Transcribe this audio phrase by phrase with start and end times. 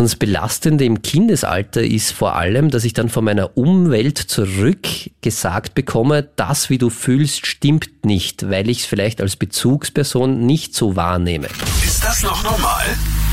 [0.00, 4.88] Das Belastende im Kindesalter ist vor allem, dass ich dann von meiner Umwelt zurück
[5.20, 10.74] gesagt bekomme, das, wie du fühlst, stimmt nicht, weil ich es vielleicht als Bezugsperson nicht
[10.74, 11.48] so wahrnehme.
[11.84, 12.86] Ist das noch normal?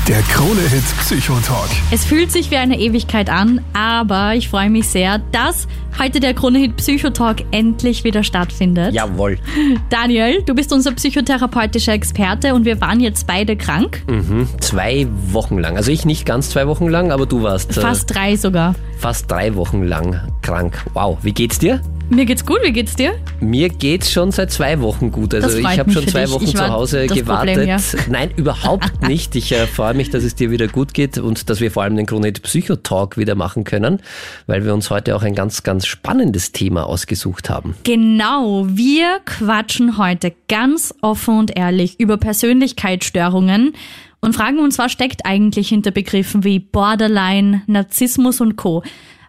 [0.08, 1.68] Der Krone-Hit Psychotalk.
[1.90, 5.68] Es fühlt sich wie eine Ewigkeit an, aber ich freue mich sehr, dass
[5.98, 8.94] heute der Krone-Hit Psychotalk endlich wieder stattfindet.
[8.94, 9.38] Jawohl.
[9.90, 14.02] Daniel, du bist unser psychotherapeutischer Experte und wir waren jetzt beide krank.
[14.08, 15.76] Mhm, zwei Wochen lang.
[15.76, 17.76] Also ich nicht ganz zwei Wochen lang, aber du warst.
[17.76, 18.76] Äh, fast drei sogar.
[18.96, 20.86] Fast drei Wochen lang krank.
[20.94, 21.82] Wow, wie geht's dir?
[22.10, 23.14] Mir geht's gut, wie geht's dir?
[23.40, 25.34] Mir geht's schon seit zwei Wochen gut.
[25.34, 27.56] Also ich habe schon zwei Wochen zu Hause gewartet.
[27.56, 27.76] Problem, ja.
[28.08, 29.36] Nein, überhaupt nicht.
[29.36, 31.96] Ich äh, freue mich, dass es dir wieder gut geht und dass wir vor allem
[31.96, 34.00] den Kronet Psychotalk wieder machen können,
[34.46, 37.74] weil wir uns heute auch ein ganz, ganz spannendes Thema ausgesucht haben.
[37.84, 43.74] Genau, wir quatschen heute ganz offen und ehrlich über Persönlichkeitsstörungen
[44.20, 48.82] und fragen uns, was steckt eigentlich hinter Begriffen wie Borderline, Narzissmus und Co.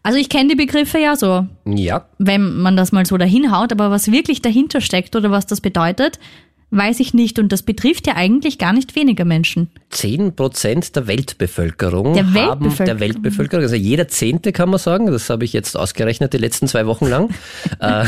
[0.03, 1.47] Also ich kenne die Begriffe ja so.
[1.66, 2.05] Ja.
[2.17, 5.61] Wenn man das mal so dahin haut, aber was wirklich dahinter steckt oder was das
[5.61, 6.19] bedeutet,
[6.72, 7.39] weiß ich nicht.
[7.39, 9.69] Und das betrifft ja eigentlich gar nicht weniger Menschen.
[9.89, 12.86] Zehn Prozent der Weltbevölkerung der haben Weltbevölkerung.
[12.86, 16.67] der Weltbevölkerung, also jeder Zehnte kann man sagen, das habe ich jetzt ausgerechnet die letzten
[16.67, 17.30] zwei Wochen lang.
[17.80, 18.06] Äh,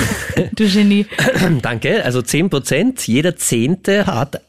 [0.53, 1.05] du Genie.
[1.61, 2.03] Danke.
[2.03, 4.41] Also zehn Prozent, jeder Zehnte hat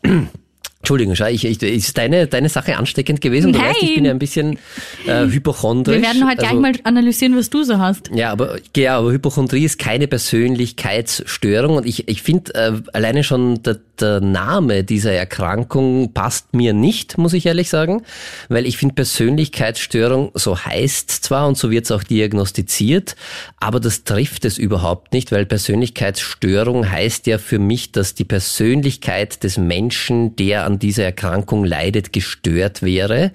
[0.82, 3.52] Entschuldigung, schau, ich, ich, ist deine, deine Sache ansteckend gewesen?
[3.52, 3.68] Du Nein.
[3.68, 4.58] weißt, ich bin ja ein bisschen
[5.06, 5.94] äh, hypochondrisch.
[5.94, 8.10] Wir werden heute also, gleich mal analysieren, was du so hast.
[8.12, 13.62] Ja, aber, ja, aber Hypochondrie ist keine Persönlichkeitsstörung und ich, ich finde äh, alleine schon
[13.62, 18.02] der, der Name dieser Erkrankung passt mir nicht, muss ich ehrlich sagen,
[18.48, 23.14] weil ich finde Persönlichkeitsstörung, so heißt zwar und so wird es auch diagnostiziert,
[23.60, 29.44] aber das trifft es überhaupt nicht, weil Persönlichkeitsstörung heißt ja für mich, dass die Persönlichkeit
[29.44, 33.32] des Menschen, der an dieser Erkrankung leidet, gestört wäre.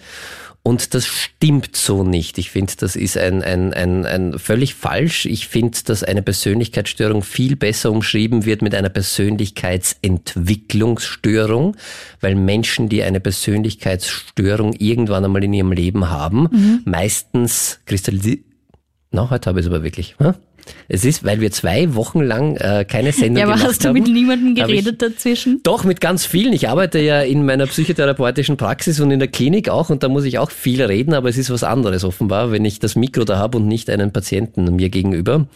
[0.67, 2.37] Und das stimmt so nicht.
[2.37, 5.25] Ich finde, das ist ein, ein, ein, ein völlig falsch.
[5.25, 11.77] Ich finde, dass eine Persönlichkeitsstörung viel besser umschrieben wird mit einer Persönlichkeitsentwicklungsstörung,
[12.19, 16.81] weil Menschen, die eine Persönlichkeitsstörung irgendwann einmal in ihrem Leben haben, mhm.
[16.83, 18.43] meistens kristallisieren.
[19.11, 20.15] Na, heute habe ich es aber wirklich.
[20.17, 20.33] Hm?
[20.87, 23.59] Es ist, weil wir zwei Wochen lang äh, keine Sendung gemacht haben.
[23.59, 25.61] Ja, aber hast du mit niemandem geredet dazwischen?
[25.63, 26.53] Doch, mit ganz vielen.
[26.53, 30.25] Ich arbeite ja in meiner psychotherapeutischen Praxis und in der Klinik auch und da muss
[30.25, 33.37] ich auch viel reden, aber es ist was anderes offenbar, wenn ich das Mikro da
[33.37, 35.47] habe und nicht einen Patienten mir gegenüber.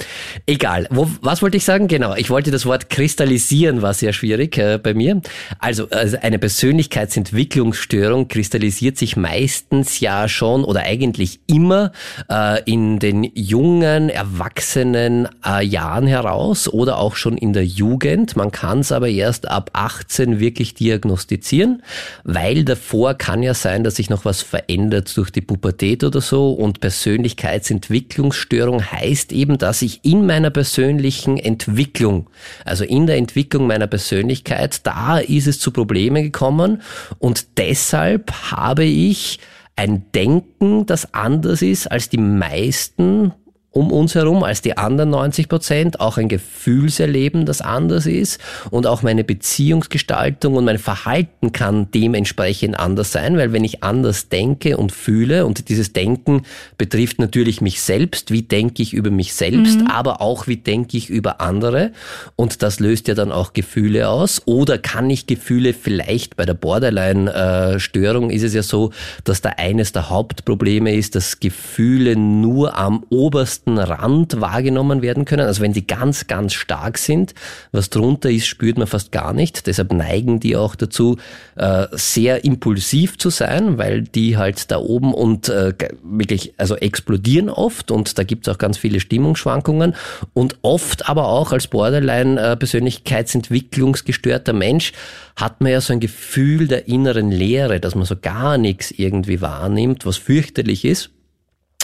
[0.46, 0.88] Egal.
[0.90, 1.88] Wo, was wollte ich sagen?
[1.88, 5.22] Genau, ich wollte das Wort kristallisieren, war sehr schwierig äh, bei mir.
[5.60, 11.92] Also, also eine Persönlichkeitsentwicklungsstörung kristallisiert sich meistens ja schon oder eigentlich immer
[12.30, 18.36] äh, in den jungen, erwachsenen jungen äh, Jahren heraus oder auch schon in der Jugend.
[18.36, 21.84] Man kann es aber erst ab 18 wirklich diagnostizieren,
[22.24, 26.52] weil davor kann ja sein, dass sich noch was verändert durch die Pubertät oder so.
[26.52, 32.30] Und Persönlichkeitsentwicklungsstörung heißt eben, dass ich in meiner persönlichen Entwicklung,
[32.66, 36.82] also in der Entwicklung meiner Persönlichkeit, da ist es zu Problemen gekommen
[37.20, 39.40] und deshalb habe ich
[39.76, 43.34] ein Denken, das anders ist als die meisten
[43.74, 48.40] um uns herum als die anderen 90 Prozent, auch ein Gefühlserleben, das anders ist.
[48.70, 54.28] Und auch meine Beziehungsgestaltung und mein Verhalten kann dementsprechend anders sein, weil wenn ich anders
[54.28, 56.42] denke und fühle und dieses Denken
[56.78, 59.88] betrifft natürlich mich selbst, wie denke ich über mich selbst, mhm.
[59.88, 61.94] aber auch wie denke ich über andere.
[62.36, 64.42] Und das löst ja dann auch Gefühle aus.
[64.46, 68.92] Oder kann ich Gefühle vielleicht bei der Borderline-Störung ist es ja so,
[69.24, 75.26] dass da eines der Hauptprobleme ist, dass Gefühle nur am obersten äußersten Rand wahrgenommen werden
[75.26, 75.48] können.
[75.48, 77.34] Also wenn die ganz, ganz stark sind,
[77.72, 79.68] was drunter ist, spürt man fast gar nicht.
[79.68, 81.18] Deshalb neigen die auch dazu,
[81.56, 85.74] äh, sehr impulsiv zu sein, weil die halt da oben und äh,
[86.04, 89.96] wirklich, also explodieren oft und da gibt es auch ganz viele Stimmungsschwankungen
[90.34, 94.94] und oft aber auch als Borderline-Persönlichkeitsentwicklungsgestörter Mensch
[95.36, 99.42] hat man ja so ein Gefühl der inneren Leere, dass man so gar nichts irgendwie
[99.42, 101.10] wahrnimmt, was fürchterlich ist.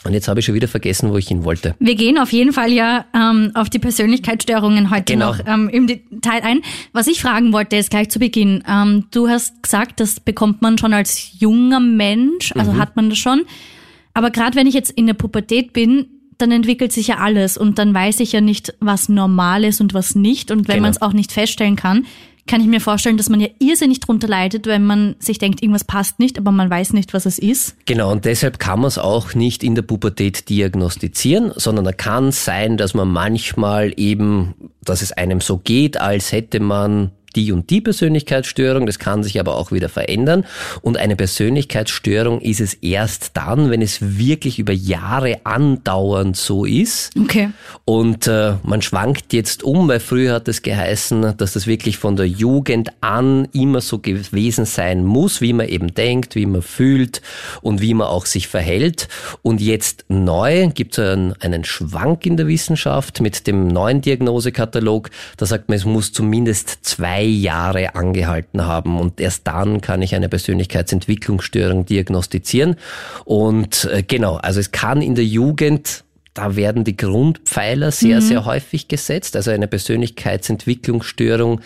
[0.03, 1.75] Und jetzt habe ich schon wieder vergessen, wo ich hin wollte.
[1.79, 5.31] Wir gehen auf jeden Fall ja ähm, auf die Persönlichkeitsstörungen heute genau.
[5.31, 6.61] noch ähm, im Detail ein.
[6.93, 8.63] Was ich fragen wollte, ist gleich zu Beginn.
[8.67, 12.77] Ähm, du hast gesagt, das bekommt man schon als junger Mensch, also mhm.
[12.77, 13.41] hat man das schon.
[14.13, 16.07] Aber gerade wenn ich jetzt in der Pubertät bin,
[16.37, 19.93] dann entwickelt sich ja alles und dann weiß ich ja nicht, was normal ist und
[19.93, 20.51] was nicht.
[20.51, 20.83] Und wenn genau.
[20.83, 22.05] man es auch nicht feststellen kann,
[22.47, 25.83] kann ich mir vorstellen, dass man ja irrsinnig drunter leidet, wenn man sich denkt, irgendwas
[25.83, 27.75] passt nicht, aber man weiß nicht, was es ist.
[27.85, 32.31] Genau, und deshalb kann man es auch nicht in der Pubertät diagnostizieren, sondern da kann
[32.31, 37.69] sein, dass man manchmal eben, dass es einem so geht, als hätte man die und
[37.69, 40.45] die Persönlichkeitsstörung, das kann sich aber auch wieder verändern.
[40.81, 47.11] Und eine Persönlichkeitsstörung ist es erst dann, wenn es wirklich über Jahre andauernd so ist.
[47.19, 47.49] Okay.
[47.85, 52.15] Und äh, man schwankt jetzt um, weil früher hat es geheißen, dass das wirklich von
[52.15, 57.21] der Jugend an immer so gewesen sein muss, wie man eben denkt, wie man fühlt
[57.61, 59.07] und wie man auch sich verhält.
[59.41, 65.09] Und jetzt neu gibt es einen, einen Schwank in der Wissenschaft mit dem neuen Diagnosekatalog.
[65.37, 70.15] Da sagt man, es muss zumindest zwei Jahre angehalten haben und erst dann kann ich
[70.15, 72.75] eine Persönlichkeitsentwicklungsstörung diagnostizieren.
[73.25, 76.03] Und äh, genau, also es kann in der Jugend
[76.37, 78.21] da werden die Grundpfeiler sehr, mhm.
[78.21, 79.35] sehr häufig gesetzt.
[79.35, 81.61] Also eine Persönlichkeitsentwicklungsstörung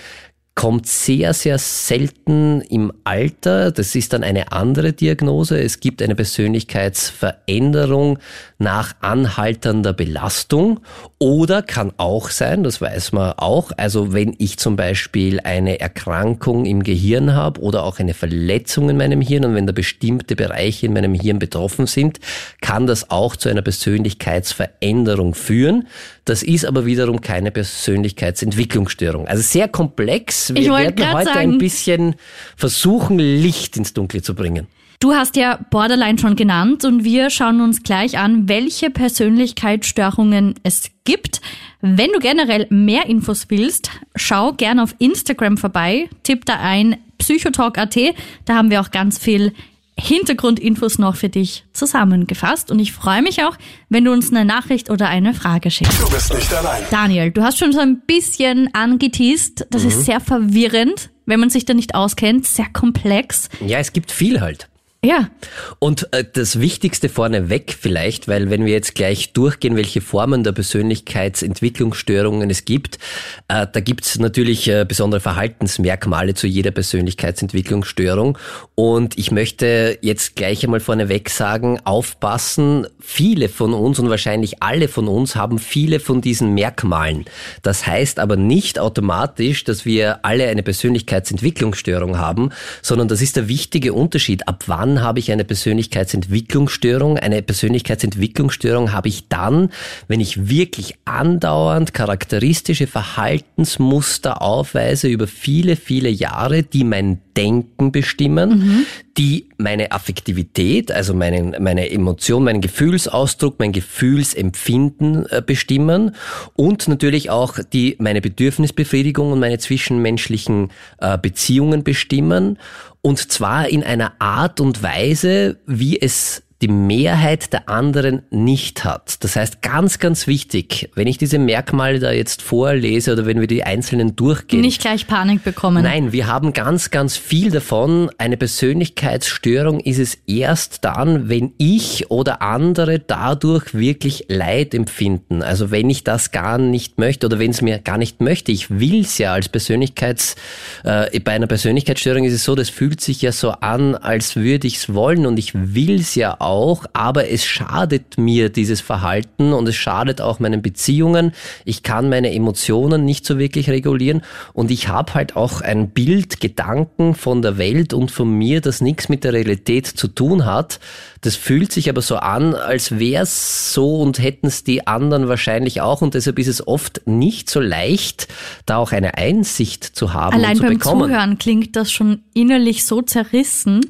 [0.53, 3.71] kommt sehr, sehr selten im Alter.
[3.71, 5.61] Das ist dann eine andere Diagnose.
[5.61, 8.19] Es gibt eine Persönlichkeitsveränderung
[8.59, 10.81] nach anhaltender Belastung
[11.19, 16.65] oder kann auch sein, das weiß man auch, also wenn ich zum Beispiel eine Erkrankung
[16.65, 20.87] im Gehirn habe oder auch eine Verletzung in meinem Hirn und wenn da bestimmte Bereiche
[20.87, 22.19] in meinem Hirn betroffen sind,
[22.59, 25.87] kann das auch zu einer Persönlichkeitsveränderung führen.
[26.25, 29.27] Das ist aber wiederum keine Persönlichkeitsentwicklungsstörung.
[29.27, 32.15] Also sehr komplex wir werden heute sagen, ein bisschen
[32.55, 34.67] versuchen, Licht ins Dunkle zu bringen.
[35.01, 40.91] Du hast ja Borderline schon genannt und wir schauen uns gleich an, welche Persönlichkeitsstörungen es
[41.05, 41.41] gibt.
[41.81, 47.97] Wenn du generell mehr Infos willst, schau gerne auf Instagram vorbei, tipp da ein psychotalk.at,
[48.45, 49.53] da haben wir auch ganz viel
[49.99, 52.71] Hintergrundinfos noch für dich zusammengefasst.
[52.71, 53.55] Und ich freue mich auch,
[53.89, 56.01] wenn du uns eine Nachricht oder eine Frage schickst.
[56.01, 56.83] Du bist nicht allein.
[56.89, 59.67] Daniel, du hast schon so ein bisschen angeteased.
[59.69, 59.89] Das mhm.
[59.89, 62.47] ist sehr verwirrend, wenn man sich da nicht auskennt.
[62.47, 63.49] Sehr komplex.
[63.65, 64.70] Ja, es gibt viel halt.
[65.03, 65.31] Ja.
[65.79, 70.51] Und äh, das Wichtigste vorneweg vielleicht, weil wenn wir jetzt gleich durchgehen, welche Formen der
[70.51, 72.99] Persönlichkeitsentwicklungsstörungen es gibt,
[73.47, 78.37] äh, da gibt es natürlich äh, besondere Verhaltensmerkmale zu jeder Persönlichkeitsentwicklungsstörung.
[78.75, 84.87] Und ich möchte jetzt gleich einmal vorneweg sagen, aufpassen, viele von uns und wahrscheinlich alle
[84.87, 87.25] von uns haben viele von diesen Merkmalen.
[87.63, 92.51] Das heißt aber nicht automatisch, dass wir alle eine Persönlichkeitsentwicklungsstörung haben,
[92.83, 94.47] sondern das ist der wichtige Unterschied.
[94.47, 97.17] Ab wann wann habe ich eine Persönlichkeitsentwicklungsstörung?
[97.17, 99.69] Eine Persönlichkeitsentwicklungsstörung habe ich dann,
[100.07, 108.49] wenn ich wirklich andauernd charakteristische Verhaltensmuster aufweise über viele, viele Jahre, die mein Denken bestimmen,
[108.49, 108.85] mhm.
[109.21, 116.15] Die meine Affektivität, also meine, meine Emotion, meinen Gefühlsausdruck, mein Gefühlsempfinden äh, bestimmen
[116.55, 122.57] und natürlich auch die meine Bedürfnisbefriedigung und meine zwischenmenschlichen äh, Beziehungen bestimmen.
[123.03, 129.23] Und zwar in einer Art und Weise, wie es die Mehrheit der anderen nicht hat.
[129.23, 133.47] Das heißt, ganz, ganz wichtig, wenn ich diese Merkmale da jetzt vorlese oder wenn wir
[133.47, 134.61] die einzelnen durchgehen.
[134.61, 135.83] Nicht gleich Panik bekommen.
[135.83, 138.11] Nein, wir haben ganz, ganz viel davon.
[138.19, 145.41] Eine Persönlichkeitsstörung ist es erst dann, wenn ich oder andere dadurch wirklich Leid empfinden.
[145.41, 148.51] Also wenn ich das gar nicht möchte oder wenn es mir gar nicht möchte.
[148.51, 150.35] Ich will es ja als Persönlichkeits,
[150.83, 154.67] äh, bei einer Persönlichkeitsstörung ist es so, das fühlt sich ja so an, als würde
[154.67, 158.81] ich es wollen und ich will es ja auch auch, aber es schadet mir dieses
[158.81, 161.31] Verhalten und es schadet auch meinen Beziehungen.
[161.63, 164.21] Ich kann meine Emotionen nicht so wirklich regulieren
[164.53, 168.81] und ich habe halt auch ein Bild, Gedanken von der Welt und von mir, das
[168.81, 170.79] nichts mit der Realität zu tun hat.
[171.21, 175.29] Das fühlt sich aber so an, als wäre es so und hätten es die anderen
[175.29, 178.27] wahrscheinlich auch und deshalb ist es oft nicht so leicht,
[178.65, 181.09] da auch eine Einsicht zu haben Allein und zu beim bekommen.
[181.09, 183.81] Zuhören klingt das schon innerlich so zerrissen.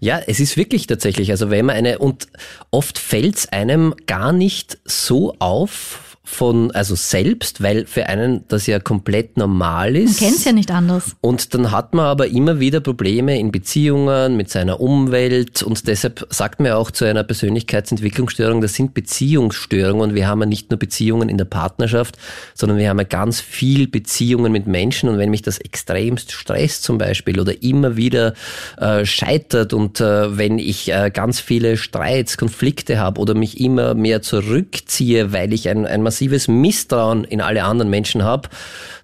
[0.00, 2.26] Ja, es ist wirklich tatsächlich, also wenn man eine, und
[2.70, 8.66] oft fällt es einem gar nicht so auf, von, also selbst, weil für einen das
[8.66, 10.20] ja komplett normal ist.
[10.20, 11.16] Man kennt ja nicht anders.
[11.20, 16.26] Und dann hat man aber immer wieder Probleme in Beziehungen, mit seiner Umwelt und deshalb
[16.30, 20.78] sagt man auch zu einer Persönlichkeitsentwicklungsstörung, das sind Beziehungsstörungen und wir haben ja nicht nur
[20.78, 22.16] Beziehungen in der Partnerschaft,
[22.54, 26.84] sondern wir haben ja ganz viel Beziehungen mit Menschen und wenn mich das extremst stresst
[26.84, 28.34] zum Beispiel oder immer wieder
[28.78, 33.94] äh, scheitert und äh, wenn ich äh, ganz viele Streits, Konflikte habe oder mich immer
[33.94, 38.48] mehr zurückziehe, weil ich ein, ein massives Misstrauen in alle anderen Menschen habe,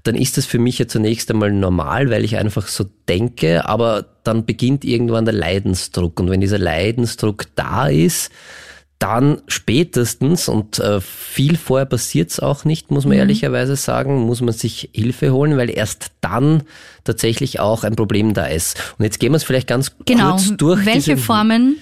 [0.02, 4.06] dann ist das für mich ja zunächst einmal normal, weil ich einfach so denke, aber
[4.24, 6.20] dann beginnt irgendwann der Leidensdruck.
[6.20, 8.30] Und wenn dieser Leidensdruck da ist,
[8.98, 13.20] dann spätestens, und äh, viel vorher passiert es auch nicht, muss man mhm.
[13.20, 16.62] ehrlicherweise sagen, muss man sich Hilfe holen, weil erst dann
[17.04, 18.94] tatsächlich auch ein Problem da ist.
[18.98, 20.30] Und jetzt gehen wir es vielleicht ganz genau.
[20.30, 20.86] kurz durch.
[20.86, 21.76] Welche diese, Formen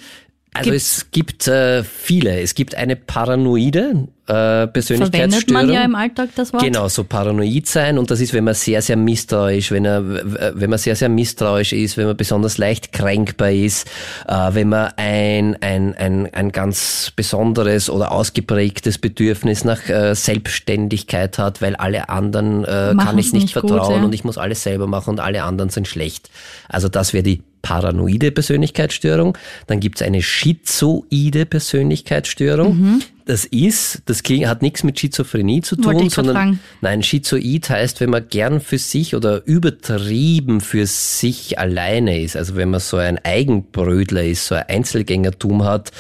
[0.55, 0.97] Also Gibt's?
[0.97, 2.41] es gibt äh, viele.
[2.41, 5.11] Es gibt eine paranoide äh, Persönlichkeitsstörung.
[5.12, 6.62] Verwendet man ja im Alltag das Wort?
[6.62, 10.71] Genau, so paranoid sein und das ist, wenn man sehr, sehr misstrauisch, wenn er, wenn
[10.71, 13.88] man sehr, sehr misstrauisch ist, wenn man besonders leicht kränkbar ist,
[14.26, 21.38] äh, wenn man ein, ein, ein, ein ganz besonderes oder ausgeprägtes Bedürfnis nach äh, Selbstständigkeit
[21.38, 24.04] hat, weil alle anderen äh, kann ich nicht, nicht vertrauen gut, ja.
[24.04, 26.31] und ich muss alles selber machen und alle anderen sind schlecht.
[26.69, 29.37] Also das wäre die paranoide Persönlichkeitsstörung.
[29.66, 32.78] Dann gibt es eine schizoide Persönlichkeitsstörung.
[32.78, 33.02] Mhm.
[33.26, 36.61] Das ist, das klingt, hat nichts mit Schizophrenie zu tun, sondern fragen.
[36.83, 42.37] nein, schizoid heißt, wenn man gern für sich oder übertrieben für sich alleine ist.
[42.37, 45.90] Also wenn man so ein Eigenbrödler ist, so ein Einzelgängertum hat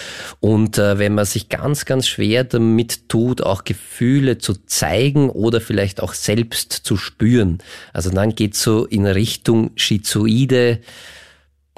[0.40, 5.62] und äh, wenn man sich ganz, ganz schwer damit tut, auch Gefühle zu zeigen oder
[5.62, 7.58] vielleicht auch selbst zu spüren.
[7.94, 10.80] Also dann geht so in Richtung schizoide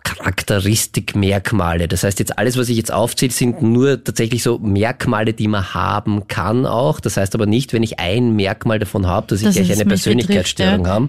[0.07, 1.89] Charakteristikmerkmale.
[1.89, 5.75] Das heißt jetzt alles, was ich jetzt aufzähle, sind nur tatsächlich so Merkmale, die man
[5.75, 7.01] haben kann auch.
[7.01, 9.85] Das heißt aber nicht, wenn ich ein Merkmal davon habe, dass ich das gleich eine
[9.85, 10.93] Persönlichkeitsstörung ja.
[10.93, 11.09] habe.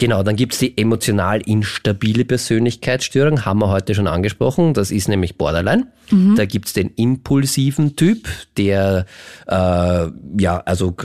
[0.00, 4.72] Genau, dann gibt es die emotional instabile Persönlichkeitsstörung, haben wir heute schon angesprochen.
[4.72, 5.88] Das ist nämlich Borderline.
[6.10, 6.36] Mhm.
[6.36, 8.26] Da gibt's den impulsiven Typ,
[8.56, 9.04] der
[9.46, 9.52] äh,
[10.38, 10.96] ja also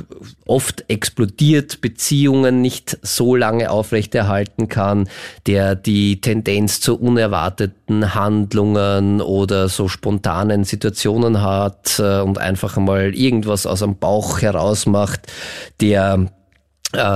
[0.45, 5.09] oft explodiert, Beziehungen nicht so lange aufrechterhalten kann,
[5.45, 13.13] der die Tendenz zu unerwarteten Handlungen oder so spontanen Situationen hat äh, und einfach mal
[13.13, 15.29] irgendwas aus dem Bauch heraus macht,
[15.81, 16.29] der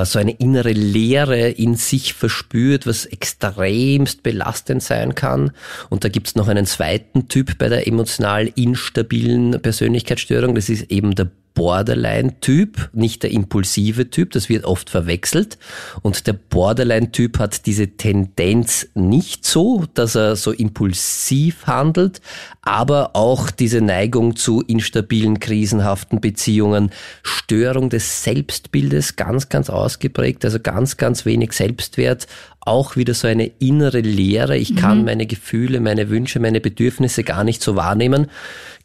[0.06, 5.52] so eine innere Leere in sich verspürt, was extremst belastend sein kann.
[5.90, 11.16] Und da gibt's noch einen zweiten Typ bei der emotional instabilen Persönlichkeitsstörung, das ist eben
[11.16, 15.58] der Borderline-Typ, nicht der impulsive Typ, das wird oft verwechselt.
[16.02, 22.22] Und der Borderline-Typ hat diese Tendenz nicht so, dass er so impulsiv handelt,
[22.62, 26.92] aber auch diese Neigung zu instabilen, krisenhaften Beziehungen,
[27.24, 32.28] Störung des Selbstbildes ganz, ganz ausgeprägt, also ganz, ganz wenig Selbstwert,
[32.70, 34.56] auch wieder so eine innere Leere.
[34.58, 35.06] Ich kann mhm.
[35.06, 38.28] meine Gefühle, meine Wünsche, meine Bedürfnisse gar nicht so wahrnehmen.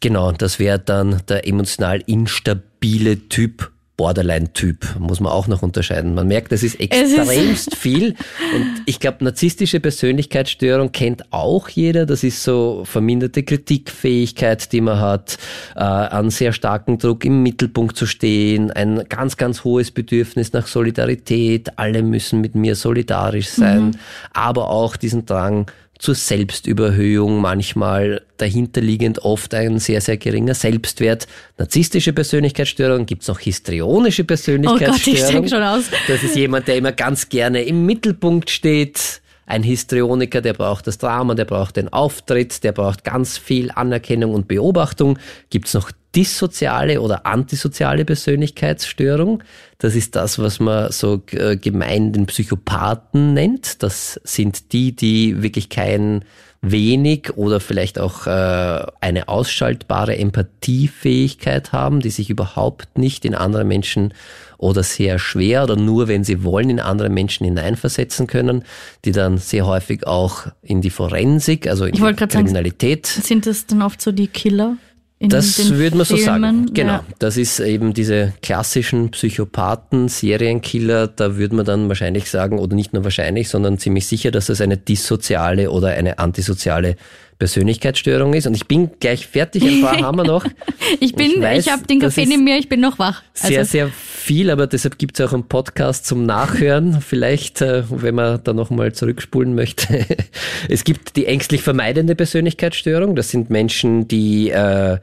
[0.01, 6.15] Genau, das wäre dann der emotional instabile Typ Borderline-Typ, muss man auch noch unterscheiden.
[6.15, 8.15] Man merkt, das ist extremst ist viel.
[8.53, 12.05] Und ich glaube, narzisstische Persönlichkeitsstörung kennt auch jeder.
[12.05, 15.37] Das ist so verminderte Kritikfähigkeit, die man hat,
[15.75, 20.67] äh, an sehr starken Druck im Mittelpunkt zu stehen, ein ganz, ganz hohes Bedürfnis nach
[20.67, 21.77] Solidarität.
[21.77, 23.91] Alle müssen mit mir solidarisch sein, mhm.
[24.33, 31.27] aber auch diesen Drang, zur Selbstüberhöhung, manchmal dahinterliegend oft ein sehr, sehr geringer Selbstwert.
[31.57, 35.19] Narzisstische Persönlichkeitsstörung, gibt's noch histrionische Persönlichkeitsstörung.
[35.25, 35.83] Oh Gott, ich schon aus.
[36.07, 39.21] Das ist jemand, der immer ganz gerne im Mittelpunkt steht.
[39.47, 44.33] Ein Histrioniker, der braucht das Drama, der braucht den Auftritt, der braucht ganz viel Anerkennung
[44.33, 45.19] und Beobachtung.
[45.51, 49.43] Gibt's noch dissoziale oder antisoziale Persönlichkeitsstörung.
[49.77, 53.83] Das ist das, was man so äh, gemein den Psychopathen nennt.
[53.83, 56.23] Das sind die, die wirklich kein
[56.61, 63.65] wenig oder vielleicht auch äh, eine ausschaltbare Empathiefähigkeit haben, die sich überhaupt nicht in andere
[63.65, 64.13] Menschen
[64.57, 68.63] oder sehr schwer oder nur wenn sie wollen in andere Menschen hineinversetzen können,
[69.03, 73.05] die dann sehr häufig auch in die Forensik, also in ich die Kriminalität.
[73.05, 74.77] Sagen, sind das dann oft so die Killer?
[75.19, 76.69] Das würde man so sagen.
[76.73, 76.93] Genau.
[76.93, 77.05] Ja.
[77.19, 81.07] Das ist eben diese klassischen Psychopathen, Serienkiller.
[81.07, 84.59] Da würde man dann wahrscheinlich sagen, oder nicht nur wahrscheinlich, sondern ziemlich sicher, dass das
[84.59, 86.97] eine dissoziale oder eine antisoziale
[87.37, 88.47] Persönlichkeitsstörung ist.
[88.47, 90.45] Und ich bin gleich fertig, ein paar haben wir noch.
[90.99, 93.23] ich bin, ich, ich habe den Kaffee neben mir, ich bin noch wach.
[93.33, 97.01] Also sehr, sehr viel, aber deshalb gibt es auch einen Podcast zum Nachhören.
[97.01, 100.05] Vielleicht, äh, wenn man da nochmal zurückspulen möchte.
[100.69, 103.15] es gibt die ängstlich vermeidende Persönlichkeitsstörung.
[103.15, 104.97] Das sind Menschen, die äh,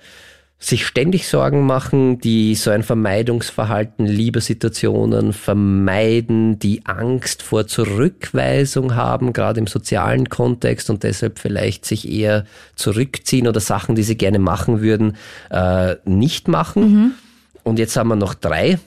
[0.64, 8.94] sich ständig Sorgen machen, die so ein Vermeidungsverhalten lieber Situationen vermeiden, die Angst vor Zurückweisung
[8.94, 12.44] haben, gerade im sozialen Kontext und deshalb vielleicht sich eher
[12.76, 15.16] zurückziehen oder Sachen, die sie gerne machen würden,
[15.50, 16.82] äh, nicht machen.
[16.82, 17.10] Mhm.
[17.64, 18.78] Und jetzt haben wir noch drei.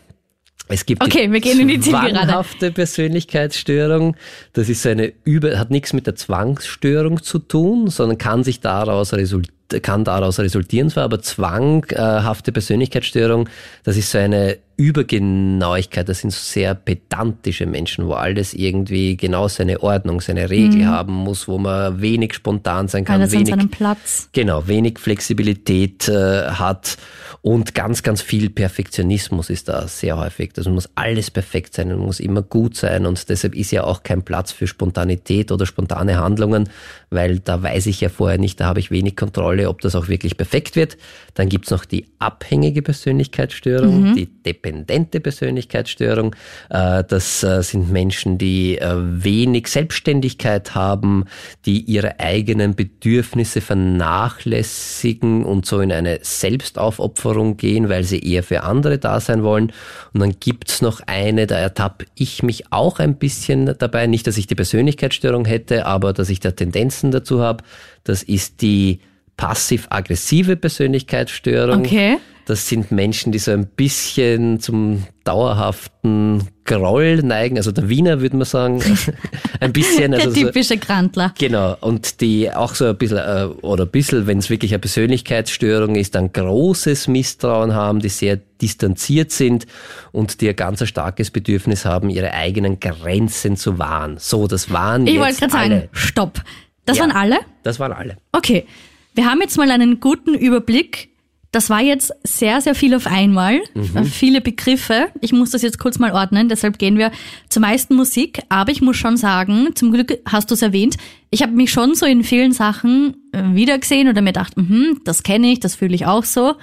[0.70, 4.16] Es gibt okay, wir gehen in die zwanghafte Persönlichkeitsstörung.
[4.54, 9.14] Das ist eine über, hat nichts mit der Zwangsstörung zu tun, sondern kann sich daraus
[9.14, 13.50] resultieren kann daraus resultieren zwar, aber zwanghafte Persönlichkeitsstörung,
[13.84, 19.82] das ist so eine Übergenauigkeit, das sind sehr pedantische Menschen, wo alles irgendwie genau seine
[19.82, 20.88] Ordnung, seine Regel mhm.
[20.88, 24.30] haben muss, wo man wenig spontan sein kann, alles wenig, an seinem Platz.
[24.34, 26.98] genau, wenig Flexibilität äh, hat
[27.42, 30.52] und ganz, ganz viel Perfektionismus ist da sehr häufig.
[30.54, 34.24] Das muss alles perfekt sein, muss immer gut sein und deshalb ist ja auch kein
[34.24, 36.70] Platz für Spontanität oder spontane Handlungen,
[37.16, 40.08] weil da weiß ich ja vorher nicht, da habe ich wenig Kontrolle, ob das auch
[40.08, 40.98] wirklich perfekt wird.
[41.34, 44.16] Dann gibt's noch die abhängige Persönlichkeitsstörung, mhm.
[44.16, 46.36] die dependente Persönlichkeitsstörung.
[46.70, 51.26] Äh, das äh, sind Menschen, die äh, wenig Selbstständigkeit haben,
[51.66, 58.64] die ihre eigenen Bedürfnisse vernachlässigen und so in eine Selbstaufopferung gehen, weil sie eher für
[58.64, 59.72] andere da sein wollen.
[60.14, 64.38] Und dann gibt's noch eine, da ertappe ich mich auch ein bisschen dabei, nicht, dass
[64.38, 67.64] ich die Persönlichkeitsstörung hätte, aber dass ich da Tendenzen dazu habe.
[68.04, 69.00] Das ist die
[69.38, 71.82] passiv-aggressive Persönlichkeitsstörung.
[71.82, 72.18] Okay.
[72.46, 77.58] Das sind Menschen, die so ein bisschen zum dauerhaften Groll neigen.
[77.58, 78.84] Also der Wiener würde man sagen,
[79.60, 80.14] ein bisschen.
[80.14, 81.34] Also der typische Grantler.
[81.40, 81.76] Genau.
[81.82, 85.96] Und die auch so ein bisschen, äh, oder ein bisschen, wenn es wirklich eine Persönlichkeitsstörung
[85.96, 89.66] ist, ein großes Misstrauen haben, die sehr distanziert sind
[90.12, 94.18] und die ein ganz starkes Bedürfnis haben, ihre eigenen Grenzen zu wahren.
[94.20, 96.42] So, das waren Ich jetzt wollte gerade sagen, stopp.
[96.86, 97.04] Das Ja.
[97.04, 97.38] waren alle?
[97.64, 98.18] Das waren alle.
[98.32, 98.66] Okay.
[99.14, 101.10] Wir haben jetzt mal einen guten Überblick.
[101.52, 103.62] Das war jetzt sehr, sehr viel auf einmal.
[103.76, 104.04] Mhm.
[104.06, 105.08] Viele Begriffe.
[105.22, 106.50] Ich muss das jetzt kurz mal ordnen.
[106.50, 107.12] Deshalb gehen wir
[107.48, 108.42] zur meisten Musik.
[108.50, 110.98] Aber ich muss schon sagen, zum Glück hast du es erwähnt.
[111.32, 115.24] Ich habe mich schon so in vielen Sachen äh, wiedergesehen oder mir gedacht, mhm, das
[115.24, 116.56] kenne ich, das fühle ich auch so.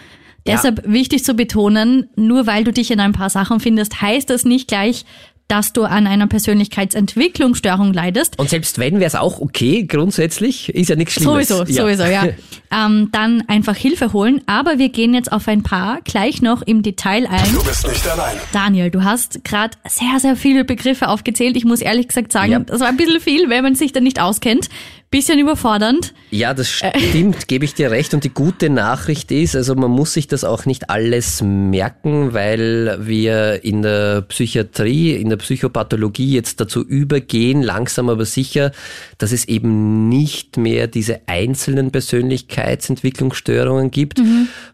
[0.47, 4.45] Deshalb wichtig zu betonen, nur weil du dich in ein paar Sachen findest, heißt das
[4.45, 5.05] nicht gleich,
[5.49, 8.39] dass du an einer Persönlichkeitsentwicklungsstörung leidest.
[8.39, 11.49] Und selbst wenn, wäre es auch okay, grundsätzlich, ist ja nichts Schlimmes.
[11.49, 12.25] Sowieso, sowieso, ja.
[12.71, 14.41] ähm, dann einfach Hilfe holen.
[14.47, 17.53] Aber wir gehen jetzt auf ein paar gleich noch im Detail ein.
[17.53, 18.37] Du bist nicht allein.
[18.53, 21.57] Daniel, du hast gerade sehr, sehr viele Begriffe aufgezählt.
[21.57, 22.59] Ich muss ehrlich gesagt sagen, Ja.
[22.61, 24.69] das war ein bisschen viel, wenn man sich da nicht auskennt.
[25.13, 26.15] Bisschen überfordernd.
[26.31, 28.15] Ja, das stimmt, gebe ich dir recht.
[28.15, 32.97] Und die gute Nachricht ist, also man muss sich das auch nicht alles merken, weil
[33.07, 38.73] wir in der Psychiatrie, in der Psychopathologie jetzt dazu übergehen, langsam aber sicher,
[39.19, 44.19] dass es eben nicht mehr diese einzelnen Persönlichkeitsentwicklungsstörungen gibt,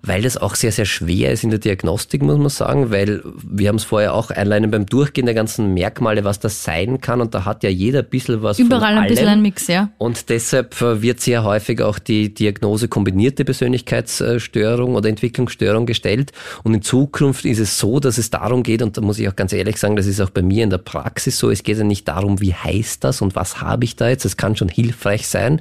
[0.02, 3.70] weil das auch sehr, sehr schwer ist in der Diagnostik, muss man sagen, weil wir
[3.70, 7.20] haben es vorher auch alleine beim Durchgehen der ganzen Merkmale, was das sein kann.
[7.20, 9.40] Und da hat ja jeder ein bisschen was Überall von ein bisschen allem.
[9.40, 9.90] ein Mix, ja.
[9.98, 16.32] Und deshalb äh, wird sehr häufig auch die Diagnose kombinierte Persönlichkeitsstörung oder Entwicklungsstörung gestellt.
[16.62, 19.36] Und in Zukunft ist es so, dass es darum geht, und da muss ich auch
[19.36, 21.84] ganz ehrlich sagen, das ist auch bei mir in der Praxis so, es geht ja
[21.84, 25.26] nicht darum, wie heißt das und was habe ich da jetzt, das kann schon hilfreich
[25.26, 25.60] sein,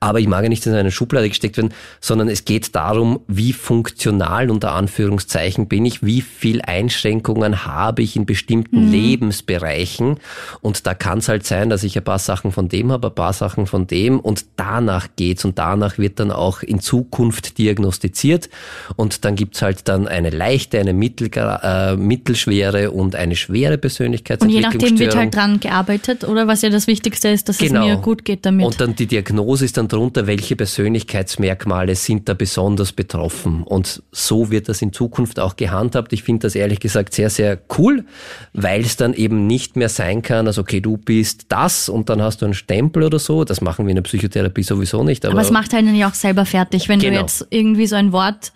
[0.00, 3.52] aber ich mag ja nicht in eine Schublade gesteckt werden, sondern es geht darum, wie
[3.52, 10.18] funktional unter Anführungszeichen bin ich, wie viel Einschränkungen habe ich in bestimmten Lebensbereichen.
[10.60, 13.14] Und da kann es halt sein, dass ich ein paar Sachen von dem habe, ein
[13.14, 18.48] paar Sachen von dem und danach geht's und danach wird dann auch in Zukunft diagnostiziert
[18.96, 24.48] und dann gibt's halt dann eine leichte, eine mittelgra- äh, mittelschwere und eine schwere Und
[24.48, 27.82] je nachdem wird halt dran gearbeitet, oder was ja das Wichtigste ist, dass Genau.
[27.82, 28.66] es mir gut geht damit.
[28.66, 33.62] Und dann die Diagnose ist dann drunter, welche Persönlichkeitsmerkmale sind da besonders betroffen.
[33.62, 36.12] Und so wird das in Zukunft auch gehandhabt.
[36.12, 38.04] Ich finde das ehrlich gesagt sehr, sehr cool,
[38.52, 42.22] weil es dann eben nicht mehr sein kann, also okay, du bist das und dann
[42.22, 43.44] hast du einen Stempel oder so.
[43.44, 45.24] Das machen wir in der Psychotherapie sowieso nicht.
[45.24, 47.20] Aber, Aber es macht einen ja auch selber fertig, wenn du Genau.
[47.20, 48.52] jetzt irgendwie so ein Wort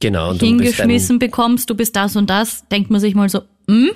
[0.00, 3.90] genau, du hingeschmissen bekommst, du bist das und das, denkt man sich mal so, hm.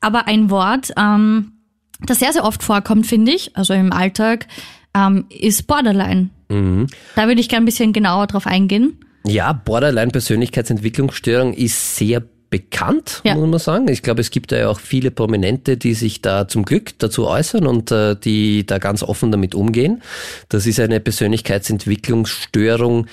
[0.00, 1.52] Aber ein Wort, ähm,
[2.00, 4.46] das sehr, sehr oft vorkommt, finde ich, also im Alltag,
[4.94, 6.30] ähm, ist Borderline.
[6.50, 6.88] Mhm.
[7.16, 8.98] Da würde ich gerne ein bisschen genauer drauf eingehen.
[9.26, 12.22] Ja, Borderline-Persönlichkeitsentwicklungsstörung ist sehr
[12.58, 13.34] bekannt, Ja.
[13.34, 13.88] muss man sagen.
[13.88, 17.26] Ich glaube, es gibt da ja auch viele Prominente, die sich da zum Glück dazu
[17.26, 20.02] äußern und äh, die da ganz offen damit umgehen.
[20.50, 23.08] Das ist eine Persönlichkeitsentwicklungsstörung,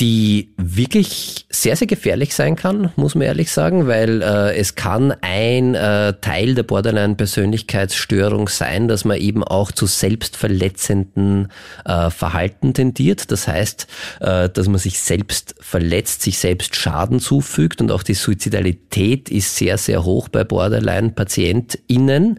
[0.00, 5.12] die wirklich sehr, sehr gefährlich sein kann, muss man ehrlich sagen, weil äh, es kann
[5.22, 11.48] ein äh, Teil der Borderline-Persönlichkeitsstörung sein, dass man eben auch zu selbstverletzenden
[11.84, 13.32] äh, Verhalten tendiert.
[13.32, 13.88] Das heißt,
[14.20, 19.56] äh, dass man sich selbst verletzt, sich selbst Schaden zufügt und auch die Suizidalität ist
[19.56, 22.38] sehr, sehr hoch bei Borderline-PatientInnen.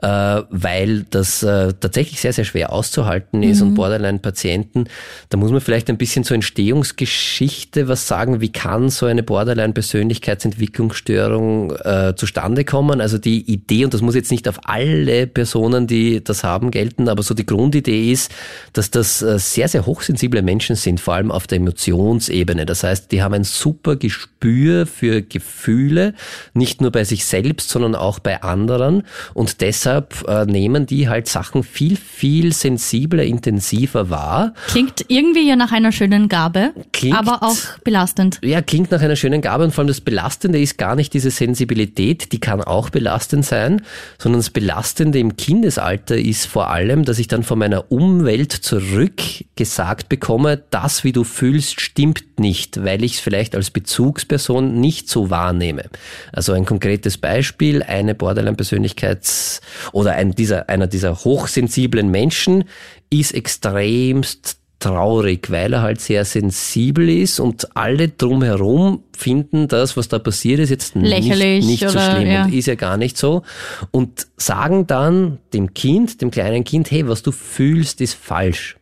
[0.00, 3.68] Äh, weil das äh, tatsächlich sehr, sehr schwer auszuhalten ist mhm.
[3.68, 4.84] und Borderline-Patienten,
[5.28, 8.40] da muss man vielleicht ein bisschen zur Entstehungsgeschichte was sagen.
[8.40, 13.00] Wie kann so eine Borderline-Persönlichkeitsentwicklungsstörung äh, zustande kommen?
[13.00, 17.08] Also die Idee, und das muss jetzt nicht auf alle Personen, die das haben, gelten,
[17.08, 18.30] aber so die Grundidee ist,
[18.74, 22.66] dass das äh, sehr, sehr hochsensible Menschen sind, vor allem auf der Emotionsebene.
[22.66, 26.14] Das heißt, die haben ein super Gespür für Gefühle,
[26.54, 29.02] nicht nur bei sich selbst, sondern auch bei anderen.
[29.34, 29.87] Und deshalb
[30.26, 34.54] äh, nehmen die halt Sachen viel, viel sensibler, intensiver wahr.
[34.68, 38.38] Klingt irgendwie ja nach einer schönen Gabe, klingt, aber auch belastend.
[38.42, 41.30] Ja, klingt nach einer schönen Gabe und vor allem das Belastende ist gar nicht diese
[41.30, 43.82] Sensibilität, die kann auch belastend sein,
[44.18, 49.22] sondern das Belastende im Kindesalter ist vor allem, dass ich dann von meiner Umwelt zurück
[49.56, 55.08] gesagt bekomme, das, wie du fühlst, stimmt nicht, weil ich es vielleicht als Bezugsperson nicht
[55.08, 55.84] so wahrnehme.
[56.32, 59.60] Also ein konkretes Beispiel, eine Borderline-Persönlichkeits-
[59.92, 62.64] oder ein dieser, einer dieser hochsensiblen Menschen
[63.10, 70.08] ist extremst traurig, weil er halt sehr sensibel ist und alle drumherum finden das, was
[70.08, 72.44] da passiert ist, jetzt Lächerlich nicht, nicht so schlimm ja.
[72.44, 73.42] und ist ja gar nicht so
[73.90, 78.76] und sagen dann dem Kind, dem kleinen Kind, hey, was du fühlst, ist falsch.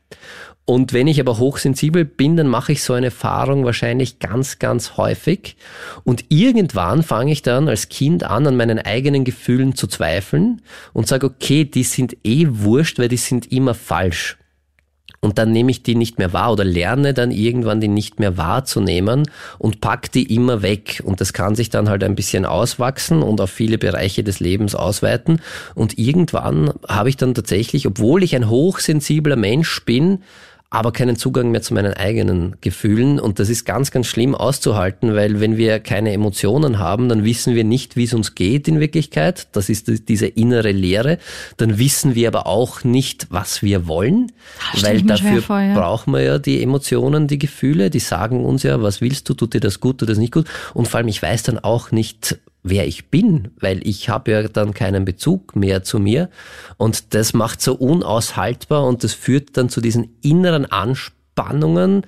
[0.68, 4.96] Und wenn ich aber hochsensibel bin, dann mache ich so eine Erfahrung wahrscheinlich ganz, ganz
[4.96, 5.56] häufig.
[6.02, 10.60] Und irgendwann fange ich dann als Kind an, an meinen eigenen Gefühlen zu zweifeln
[10.92, 14.38] und sage, okay, die sind eh wurscht, weil die sind immer falsch.
[15.20, 18.36] Und dann nehme ich die nicht mehr wahr oder lerne dann irgendwann die nicht mehr
[18.36, 21.02] wahrzunehmen und pack die immer weg.
[21.04, 24.74] Und das kann sich dann halt ein bisschen auswachsen und auf viele Bereiche des Lebens
[24.74, 25.40] ausweiten.
[25.74, 30.22] Und irgendwann habe ich dann tatsächlich, obwohl ich ein hochsensibler Mensch bin,
[30.76, 33.18] aber keinen Zugang mehr zu meinen eigenen Gefühlen.
[33.18, 37.54] Und das ist ganz, ganz schlimm auszuhalten, weil wenn wir keine Emotionen haben, dann wissen
[37.54, 39.48] wir nicht, wie es uns geht in Wirklichkeit.
[39.52, 41.16] Das ist diese innere Leere.
[41.56, 44.32] Dann wissen wir aber auch nicht, was wir wollen,
[44.74, 45.72] das weil dafür vor, ja.
[45.72, 47.88] brauchen wir ja die Emotionen, die Gefühle.
[47.88, 50.46] Die sagen uns ja, was willst du, tut dir das gut, tut das nicht gut.
[50.74, 54.42] Und vor allem, ich weiß dann auch nicht, wer ich bin, weil ich habe ja
[54.48, 56.28] dann keinen Bezug mehr zu mir.
[56.76, 62.06] Und das macht so unaushaltbar und das führt dann zu diesen inneren Anspannungen,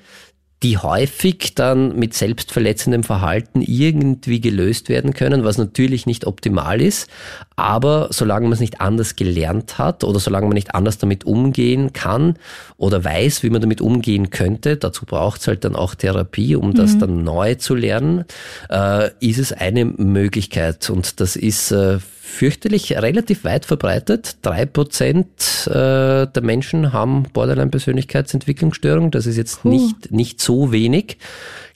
[0.63, 7.09] die häufig dann mit selbstverletzendem Verhalten irgendwie gelöst werden können, was natürlich nicht optimal ist.
[7.55, 11.93] Aber solange man es nicht anders gelernt hat oder solange man nicht anders damit umgehen
[11.93, 12.39] kann
[12.77, 16.71] oder weiß, wie man damit umgehen könnte, dazu braucht es halt dann auch Therapie, um
[16.71, 16.75] mhm.
[16.75, 18.25] das dann neu zu lernen,
[18.69, 20.91] äh, ist es eine Möglichkeit.
[20.91, 24.37] Und das ist äh, fürchterlich relativ weit verbreitet.
[24.43, 29.11] Drei Prozent äh, der Menschen haben Borderline-Persönlichkeitsentwicklungsstörung.
[29.11, 29.71] Das ist jetzt Puh.
[29.71, 31.17] nicht, nicht so wenig.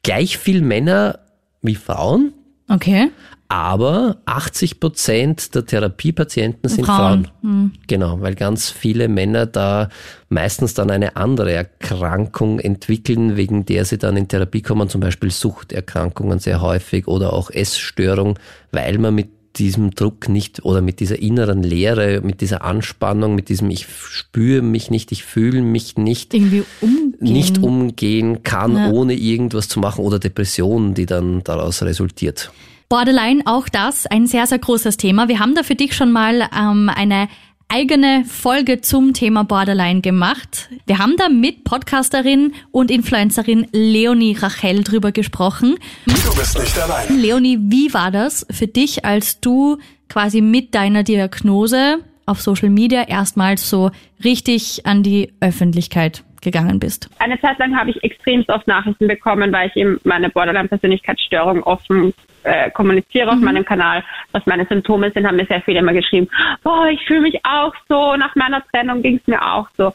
[0.02, 1.20] Gleich viel Männer
[1.62, 2.34] wie Frauen.
[2.68, 3.10] Okay.
[3.48, 7.26] Aber 80 Prozent der Therapiepatienten sind Frauen.
[7.26, 7.28] Frauen.
[7.42, 7.72] Mhm.
[7.86, 9.88] Genau, weil ganz viele Männer da
[10.28, 15.30] meistens dann eine andere Erkrankung entwickeln, wegen der sie dann in Therapie kommen, zum Beispiel
[15.30, 18.38] Suchterkrankungen sehr häufig oder auch Essstörung,
[18.70, 23.48] weil man mit diesem Druck nicht oder mit dieser inneren Leere, mit dieser Anspannung, mit
[23.48, 27.16] diesem ich spüre mich nicht, ich fühle mich nicht, Irgendwie umgehen.
[27.20, 28.90] nicht umgehen kann, ja.
[28.90, 32.52] ohne irgendwas zu machen oder Depressionen, die dann daraus resultiert.
[32.88, 35.28] Borderline, auch das ein sehr, sehr großes Thema.
[35.28, 37.28] Wir haben da für dich schon mal ähm, eine
[37.72, 40.68] eigene Folge zum Thema Borderline gemacht.
[40.86, 45.76] Wir haben da mit Podcasterin und Influencerin Leonie Rachel drüber gesprochen.
[46.04, 47.18] Du bist nicht allein.
[47.18, 49.78] Leonie, wie war das für dich, als du
[50.10, 53.90] quasi mit deiner Diagnose auf Social Media erstmals so
[54.22, 57.08] richtig an die Öffentlichkeit gegangen bist?
[57.18, 62.12] Eine Zeit lang habe ich extremst oft Nachrichten bekommen, weil ich eben meine Borderline-Persönlichkeitsstörung offen
[62.44, 63.44] äh, kommuniziere auf mhm.
[63.44, 64.02] meinem Kanal,
[64.32, 66.28] was meine Symptome sind, haben mir sehr viele immer geschrieben,
[66.62, 69.92] boah, ich fühle mich auch so, nach meiner Trennung ging es mir auch so.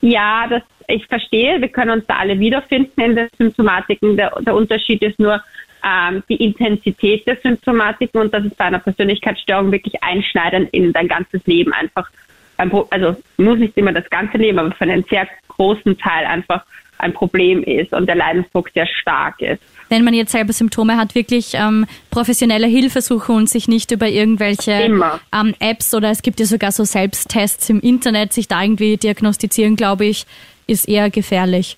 [0.00, 4.16] Ja, das, ich verstehe, wir können uns da alle wiederfinden in den Symptomatiken.
[4.16, 5.42] Der, der Unterschied ist nur
[5.84, 11.08] ähm, die Intensität der Symptomatiken und das ist bei einer Persönlichkeitsstörung wirklich einschneidend in dein
[11.08, 12.10] ganzes Leben einfach.
[12.56, 16.64] Also muss nicht immer das ganze Leben, aber für einen sehr großen Teil einfach
[16.98, 21.14] ein Problem ist und der Leidensdruck sehr stark ist wenn man jetzt selber Symptome hat,
[21.14, 26.40] wirklich ähm, professionelle Hilfe suchen und sich nicht über irgendwelche ähm, Apps oder es gibt
[26.40, 30.26] ja sogar so Selbsttests im Internet, sich da irgendwie diagnostizieren, glaube ich,
[30.66, 31.76] ist eher gefährlich.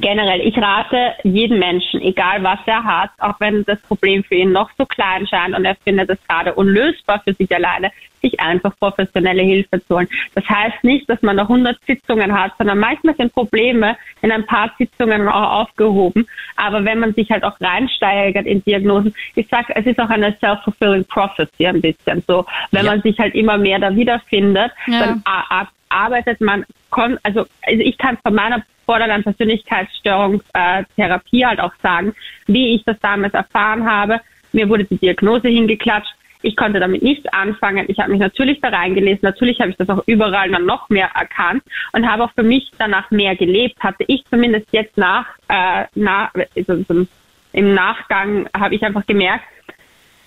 [0.00, 4.52] Generell, ich rate jedem Menschen, egal was er hat, auch wenn das Problem für ihn
[4.52, 8.76] noch so klein scheint und er findet es gerade unlösbar für sich alleine, sich einfach
[8.78, 10.08] professionelle Hilfe zu holen.
[10.34, 14.46] Das heißt nicht, dass man da 100 Sitzungen hat, sondern manchmal sind Probleme in ein
[14.46, 16.26] paar Sitzungen auch aufgehoben.
[16.56, 20.34] Aber wenn man sich halt auch reinsteigert in Diagnosen, ich sage, es ist auch eine
[20.40, 22.46] self-fulfilling prophecy ein bisschen so.
[22.72, 22.92] Wenn ja.
[22.92, 25.00] man sich halt immer mehr da wiederfindet, ja.
[25.00, 25.22] dann
[25.90, 26.64] arbeitet man,
[27.22, 32.14] also ich kann von meiner Borderline-Persönlichkeitsstörungstherapie äh, halt auch sagen,
[32.46, 34.20] wie ich das damals erfahren habe.
[34.52, 36.14] Mir wurde die Diagnose hingeklatscht.
[36.42, 37.86] Ich konnte damit nichts anfangen.
[37.88, 39.20] Ich habe mich natürlich da reingelesen.
[39.22, 42.70] Natürlich habe ich das auch überall dann noch mehr erkannt und habe auch für mich
[42.78, 43.80] danach mehr gelebt.
[43.80, 46.84] Hatte ich zumindest jetzt nach, äh, nach also
[47.52, 49.44] im Nachgang habe ich einfach gemerkt,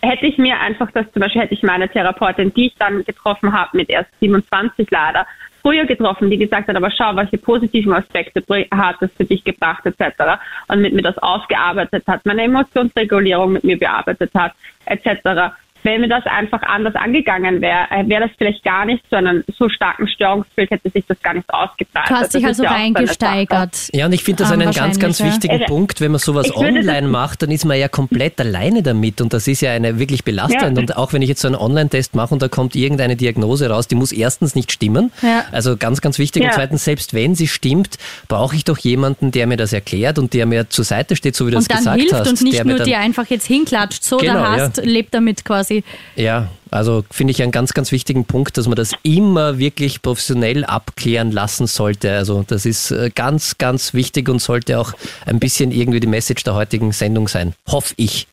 [0.01, 3.53] hätte ich mir einfach das, zum Beispiel hätte ich meine Therapeutin, die ich dann getroffen
[3.53, 5.25] habe, mit erst 27 leider,
[5.67, 9.85] früher getroffen, die gesagt hat, aber schau, welche positiven Aspekte hat es für dich gebracht,
[9.85, 10.39] etc.
[10.69, 14.53] Und mit mir das ausgearbeitet hat, meine Emotionsregulierung mit mir bearbeitet hat,
[14.85, 15.51] etc
[15.83, 19.43] wenn mir das einfach anders angegangen wäre, äh, wäre das vielleicht gar nicht so einen
[19.57, 22.09] so starken Störungsbild, hätte sich das gar nicht ausgebreitet.
[22.09, 23.89] Du hast dich also ja reingesteigert.
[23.93, 26.01] Ja, und ich finde das einen ganz, ganz wichtigen also, Punkt.
[26.01, 29.61] Wenn man sowas online macht, dann ist man ja komplett alleine damit und das ist
[29.61, 30.77] ja eine wirklich belastend.
[30.77, 30.81] Ja.
[30.81, 33.87] Und auch wenn ich jetzt so einen Online-Test mache und da kommt irgendeine Diagnose raus,
[33.87, 35.11] die muss erstens nicht stimmen.
[35.21, 35.45] Ja.
[35.51, 36.43] Also ganz, ganz wichtig.
[36.43, 40.33] Und zweitens, selbst wenn sie stimmt, brauche ich doch jemanden, der mir das erklärt und
[40.33, 41.93] der mir zur Seite steht, so wie du das gesagt hast.
[41.93, 45.13] Und dann hilft und nicht nur dir einfach jetzt hinklatscht, so genau, da hast, lebt
[45.13, 45.66] damit quasi
[46.15, 50.65] ja, also finde ich einen ganz, ganz wichtigen Punkt, dass man das immer wirklich professionell
[50.65, 52.11] abklären lassen sollte.
[52.11, 54.93] Also das ist äh, ganz, ganz wichtig und sollte auch
[55.25, 57.53] ein bisschen irgendwie die Message der heutigen Sendung sein.
[57.67, 58.27] Hoffe ich.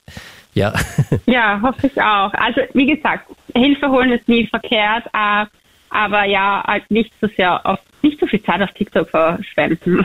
[0.55, 0.73] Ja.
[1.27, 2.33] Ja, hoffe ich auch.
[2.35, 5.47] Also wie gesagt, Hilfe holen ist nie verkehrt, äh,
[5.91, 10.05] aber ja, halt nicht so sehr auf, nicht so viel Zeit auf TikTok verschwenden.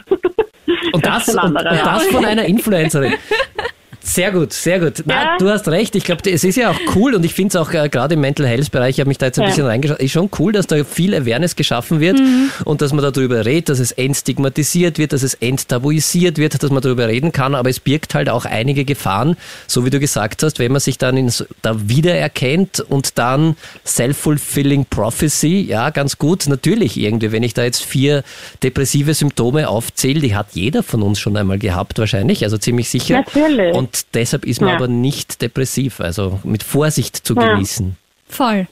[0.94, 3.14] Und das, das, und, und das von einer Influencerin.
[4.10, 5.04] Sehr gut, sehr gut.
[5.06, 5.38] Na, ja.
[5.38, 5.94] Du hast recht.
[5.96, 8.22] Ich glaube, es ist ja auch cool und ich finde es auch äh, gerade im
[8.22, 9.50] Mental Health Bereich, ich habe mich da jetzt ein ja.
[9.50, 12.50] bisschen reingeschaut, ist schon cool, dass da viel Awareness geschaffen wird mhm.
[12.66, 16.82] und dass man darüber redet, dass es entstigmatisiert wird, dass es enttabuisiert wird, dass man
[16.82, 20.58] darüber reden kann, aber es birgt halt auch einige Gefahren, so wie du gesagt hast,
[20.58, 26.98] wenn man sich dann in, da wiedererkennt und dann self-fulfilling prophecy, ja, ganz gut, natürlich
[26.98, 28.24] irgendwie, wenn ich da jetzt vier
[28.64, 33.24] depressive Symptome aufzähle, die hat jeder von uns schon einmal gehabt wahrscheinlich, also ziemlich sicher.
[33.24, 33.76] Natürlich.
[33.76, 34.76] Und deshalb ist man ja.
[34.76, 37.54] aber nicht depressiv, also mit Vorsicht zu ja.
[37.54, 37.98] genießen.
[38.28, 38.68] Voll.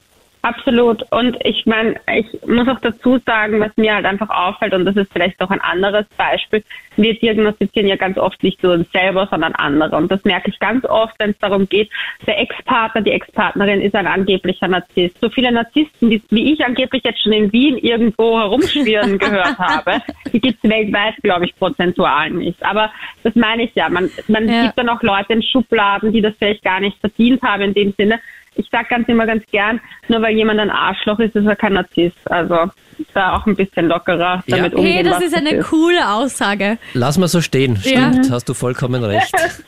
[0.47, 1.03] Absolut.
[1.11, 4.95] Und ich meine, ich muss auch dazu sagen, was mir halt einfach auffällt, und das
[4.95, 6.63] ist vielleicht auch ein anderes Beispiel,
[6.95, 9.97] wir diagnostizieren ja ganz oft nicht nur uns selber, sondern andere.
[9.97, 11.89] Und das merke ich ganz oft, wenn es darum geht,
[12.25, 15.19] der Ex-Partner, die Ex-Partnerin ist ein angeblicher Narzisst.
[15.19, 20.01] So viele Narzissten, die, wie ich angeblich jetzt schon in Wien irgendwo herumschwirren gehört habe,
[20.31, 22.65] die gibt es weltweit, glaube ich, prozentual nicht.
[22.65, 22.89] Aber
[23.23, 23.89] das meine ich ja.
[23.89, 24.63] Man, man ja.
[24.63, 27.93] gibt dann auch Leute in Schubladen, die das vielleicht gar nicht verdient haben in dem
[27.97, 28.21] Sinne
[28.57, 31.73] ich sage ganz immer ganz gern, nur weil jemand ein Arschloch ist, ist er kein
[31.73, 32.17] Narzisst.
[32.25, 32.69] Also
[33.13, 34.77] da auch ein bisschen lockerer damit ja.
[34.77, 34.95] umgehen.
[34.95, 35.69] Hey, das ist eine ist.
[35.69, 36.77] coole Aussage.
[36.93, 37.77] Lass mal so stehen.
[37.77, 38.31] Stimmt, ja.
[38.31, 39.33] hast du vollkommen recht.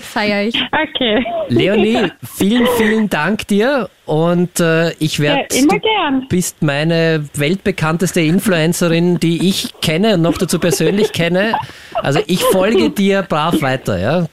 [0.00, 0.54] Feier ich.
[0.56, 1.24] Okay.
[1.48, 5.46] Leonie, vielen, vielen Dank dir und äh, ich werde.
[5.52, 6.26] Ja, immer gern.
[6.28, 11.54] bist meine weltbekannteste Influencerin, die ich kenne und noch dazu persönlich kenne.
[11.94, 14.26] Also ich folge dir brav weiter, ja.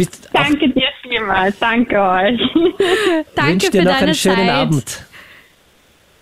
[0.00, 1.58] Bist Danke dir vielmals.
[1.58, 2.40] Danke euch.
[3.34, 4.48] danke wünsche dir für noch deine einen schönen Zeit.
[4.48, 5.04] Abend.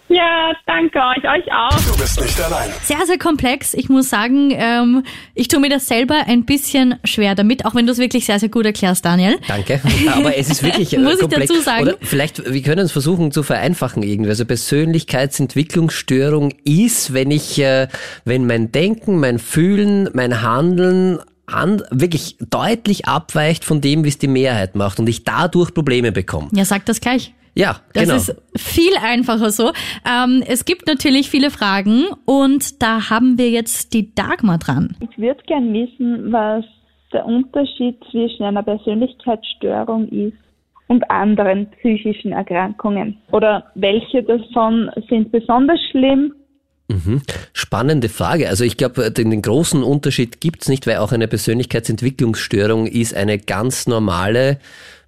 [0.09, 1.81] Ja, danke euch, euch auch.
[1.81, 2.71] Du bist nicht allein.
[2.83, 3.75] Sehr, sehr komplex.
[3.75, 5.05] Ich muss sagen, ähm,
[5.37, 8.41] ich tue mir das selber ein bisschen schwer damit, auch wenn du es wirklich sehr,
[8.41, 9.39] sehr gut erklärst, Daniel.
[9.47, 9.81] Danke.
[10.13, 11.45] Aber es ist wirklich äh, muss komplex.
[11.45, 11.83] Ich dazu sagen.
[11.83, 14.31] Oder vielleicht, wir können es versuchen zu vereinfachen irgendwie.
[14.31, 17.87] Also Persönlichkeitsentwicklungsstörung ist, wenn ich, äh,
[18.25, 24.19] wenn mein Denken, mein Fühlen, mein Handeln an, wirklich deutlich abweicht von dem, wie es
[24.19, 26.49] die Mehrheit macht und ich dadurch Probleme bekomme.
[26.53, 27.33] Ja, sag das gleich.
[27.55, 28.17] Ja, das genau.
[28.17, 29.73] ist viel einfacher so.
[30.09, 34.97] Ähm, es gibt natürlich viele Fragen und da haben wir jetzt die Dagmar dran.
[35.01, 36.65] Ich würde gern wissen, was
[37.13, 40.37] der Unterschied zwischen einer Persönlichkeitsstörung ist
[40.87, 43.19] und anderen psychischen Erkrankungen.
[43.33, 46.35] Oder welche davon sind besonders schlimm
[46.89, 47.21] Mhm.
[47.53, 48.49] Spannende Frage.
[48.49, 53.87] Also ich glaube, den, großen Unterschied gibt's nicht, weil auch eine Persönlichkeitsentwicklungsstörung ist eine ganz
[53.87, 54.59] normale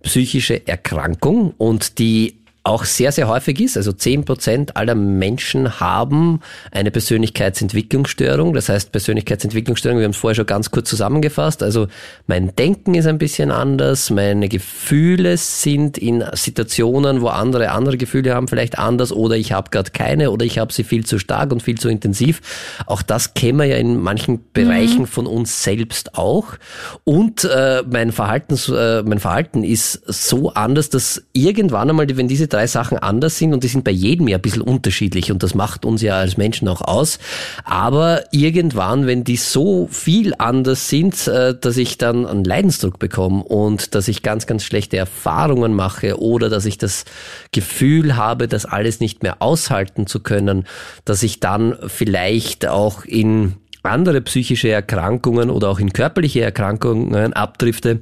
[0.02, 3.76] psychische Erkrankung und die auch sehr, sehr häufig ist.
[3.78, 8.52] Also zehn Prozent aller Menschen haben eine Persönlichkeitsentwicklungsstörung.
[8.52, 11.62] Das heißt, Persönlichkeitsentwicklungsstörung, wir haben es vorher schon ganz kurz zusammengefasst.
[11.62, 11.88] Also
[12.26, 18.34] mein Denken ist ein bisschen anders, meine Gefühle sind in Situationen, wo andere andere Gefühle
[18.34, 21.52] haben, vielleicht anders oder ich habe gerade keine oder ich habe sie viel zu stark
[21.52, 22.42] und viel zu intensiv.
[22.84, 25.06] Auch das kennen wir ja in manchen Bereichen mhm.
[25.06, 26.56] von uns selbst auch.
[27.04, 32.49] Und äh, mein, Verhaltens, äh, mein Verhalten ist so anders, dass irgendwann einmal, wenn diese
[32.52, 35.54] drei Sachen anders sind und die sind bei jedem ja ein bisschen unterschiedlich und das
[35.54, 37.18] macht uns ja als Menschen auch aus.
[37.64, 43.42] Aber irgendwann, wenn die so viel anders sind, äh, dass ich dann einen Leidensdruck bekomme
[43.42, 47.04] und dass ich ganz, ganz schlechte Erfahrungen mache oder dass ich das
[47.52, 50.66] Gefühl habe, das alles nicht mehr aushalten zu können,
[51.04, 58.00] dass ich dann vielleicht auch in andere psychische Erkrankungen oder auch in körperliche Erkrankungen abdrifte,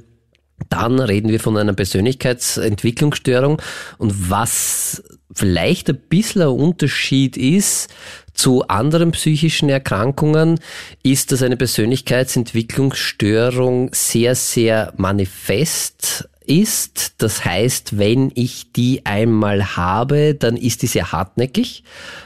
[0.67, 3.61] dann reden wir von einer Persönlichkeitsentwicklungsstörung
[3.97, 7.89] und was vielleicht ein bisschen ein Unterschied ist
[8.33, 10.59] zu anderen psychischen Erkrankungen,
[11.03, 17.15] ist, dass eine Persönlichkeitsentwicklungsstörung sehr, sehr manifest ist.
[17.19, 21.83] Das heißt, wenn ich die einmal habe, dann ist die sehr hartnäckig,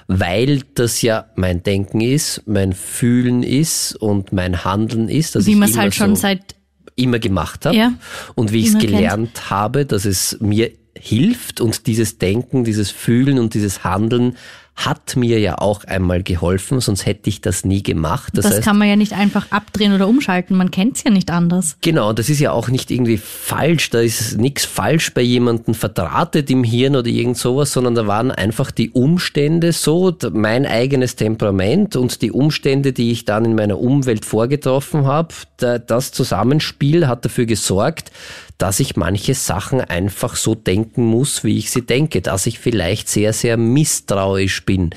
[0.08, 5.46] weil das ja mein Denken ist, mein Fühlen ist und mein Handeln ist.
[5.46, 6.56] Wie man es halt schon seit
[6.96, 7.94] immer gemacht habe ja,
[8.36, 9.50] und wie ich es gelernt kennt.
[9.50, 14.38] habe, dass es mir hilft und dieses Denken, dieses Fühlen und dieses Handeln
[14.76, 18.34] hat mir ja auch einmal geholfen, sonst hätte ich das nie gemacht.
[18.36, 21.12] Das, das heißt, kann man ja nicht einfach abdrehen oder umschalten, man kennt es ja
[21.12, 21.78] nicht anders.
[21.82, 26.50] Genau, das ist ja auch nicht irgendwie falsch, da ist nichts falsch bei jemandem verdrahtet
[26.50, 31.96] im Hirn oder irgend sowas, sondern da waren einfach die Umstände so, mein eigenes Temperament
[31.96, 37.46] und die Umstände, die ich dann in meiner Umwelt vorgetroffen habe, das Zusammenspiel hat dafür
[37.46, 38.12] gesorgt,
[38.58, 43.10] dass ich manche Sachen einfach so denken muss, wie ich sie denke, dass ich vielleicht
[43.10, 44.92] sehr, sehr misstrauisch bin,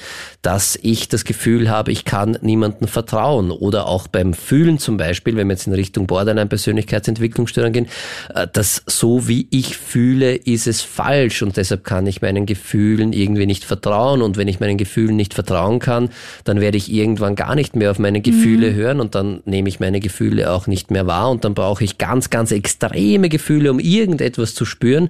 [0.47, 3.51] dass ich das Gefühl habe, ich kann niemandem vertrauen.
[3.51, 7.89] Oder auch beim Fühlen zum Beispiel, wenn wir jetzt in Richtung Borderline Persönlichkeitsentwicklungsstörung gehen,
[8.33, 11.43] äh, dass so wie ich fühle, ist es falsch.
[11.43, 14.23] Und deshalb kann ich meinen Gefühlen irgendwie nicht vertrauen.
[14.23, 16.11] Und wenn ich meinen Gefühlen nicht vertrauen kann,
[16.45, 18.75] dann werde ich irgendwann gar nicht mehr auf meine Gefühle mhm.
[18.77, 19.01] hören.
[19.01, 21.29] Und dann nehme ich meine Gefühle auch nicht mehr wahr.
[21.31, 25.09] Und dann brauche ich ganz, ganz extreme Gefühle, um irgendetwas zu spüren.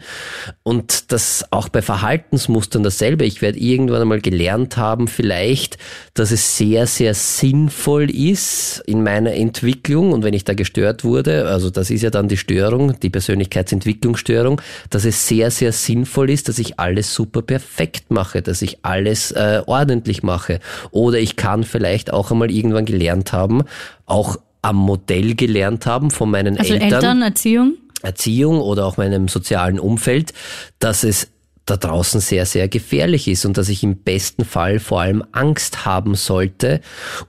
[0.63, 3.27] Und das auch bei Verhaltensmustern dasselbe.
[3.27, 5.26] Ich werde irgendwann einmal gelernt haben, vielleicht,
[6.15, 11.47] dass es sehr, sehr sinnvoll ist in meiner Entwicklung und wenn ich da gestört wurde,
[11.47, 14.61] also das ist ja dann die Störung, die Persönlichkeitsentwicklungsstörung,
[14.91, 19.33] dass es sehr, sehr sinnvoll ist, dass ich alles super perfekt mache, dass ich alles
[19.33, 20.61] äh, ordentlich mache.
[20.91, 23.63] Oder ich kann vielleicht auch einmal irgendwann gelernt haben,
[24.07, 26.93] auch am Modell gelernt haben von meinen also Eltern.
[26.93, 27.75] Eltern, Erziehung?
[28.03, 30.33] Erziehung oder auch meinem sozialen Umfeld,
[30.79, 31.29] dass es
[31.67, 35.85] da draußen sehr, sehr gefährlich ist und dass ich im besten Fall vor allem Angst
[35.85, 36.81] haben sollte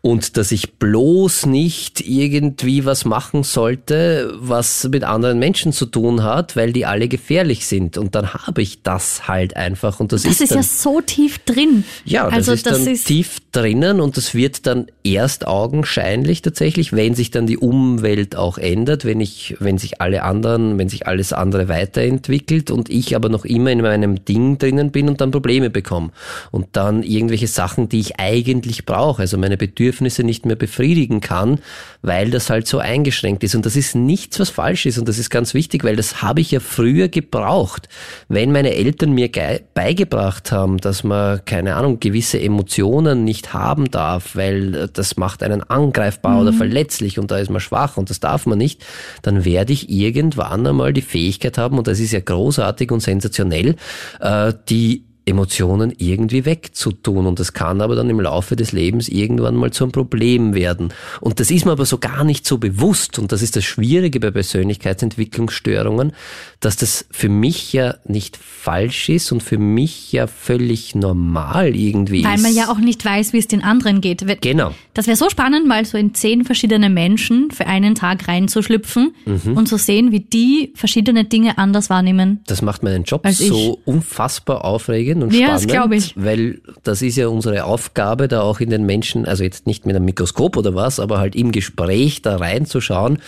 [0.02, 6.24] und dass ich bloß nicht irgendwie was machen sollte, was mit anderen Menschen zu tun
[6.24, 7.98] hat, weil die alle gefährlich sind.
[7.98, 10.00] Und dann habe ich das halt einfach.
[10.00, 11.84] Und das, das ist, ist dann, ja so tief drin.
[12.06, 16.44] Ja, das also ist das dann ist tief drinnen und das wird dann erst augenscheinlich
[16.44, 20.90] tatsächlich, wenn sich dann die Umwelt auch ändert, wenn ich, wenn sich alle anderen, wenn
[20.90, 25.22] sich alles andere weiterentwickelt und ich aber noch immer in meinem Ding drinnen bin und
[25.22, 26.12] dann Probleme bekomme.
[26.52, 31.60] Und dann irgendwelche Sachen, die ich eigentlich brauche, also meine Bedürfnisse nicht mehr befriedigen kann,
[32.02, 33.56] weil das halt so eingeschränkt ist.
[33.56, 34.98] Und das ist nichts, was falsch ist.
[34.98, 37.90] Und das ist ganz wichtig, weil das habe ich ja früher gebraucht.
[38.28, 39.30] Wenn meine Eltern mir
[39.74, 45.64] beigebracht haben, dass man, keine Ahnung, gewisse Emotionen nicht haben darf, weil das macht einen
[45.64, 46.40] angreifbar mhm.
[46.42, 48.86] oder verletzlich und da ist man schwach und das darf man nicht,
[49.22, 53.76] dann werde ich irgendwann einmal die Fähigkeit haben, und das ist ja großartig und sensationell,
[54.20, 57.28] Äh, die Emotionen irgendwie wegzutun.
[57.28, 60.94] Und das kann aber dann im Laufe des Lebens irgendwann mal zum Problem werden.
[61.20, 63.20] Und das ist mir aber so gar nicht so bewusst.
[63.20, 66.14] Und das ist das Schwierige bei Persönlichkeitsentwicklungsstörungen,
[66.62, 72.24] dass das für mich ja nicht falsch ist und für mich ja völlig normal irgendwie
[72.24, 72.44] Weil ist.
[72.44, 74.26] man ja auch nicht weiß, wie es den anderen geht.
[74.42, 74.74] Genau.
[74.94, 79.58] Das wäre so spannend, mal so in zehn verschiedene Menschen für einen Tag reinzuschlüpfen mhm.
[79.58, 82.42] und zu sehen, wie die verschiedene Dinge anders wahrnehmen.
[82.48, 86.14] Das macht meinen Job so unfassbar aufregend faszinierend und ja, spannend, das ich.
[86.16, 89.96] weil das ist ja unsere Aufgabe, da auch in den Menschen, also jetzt nicht mit
[89.96, 93.20] einem Mikroskop oder was, aber halt im Gespräch da reinzuschauen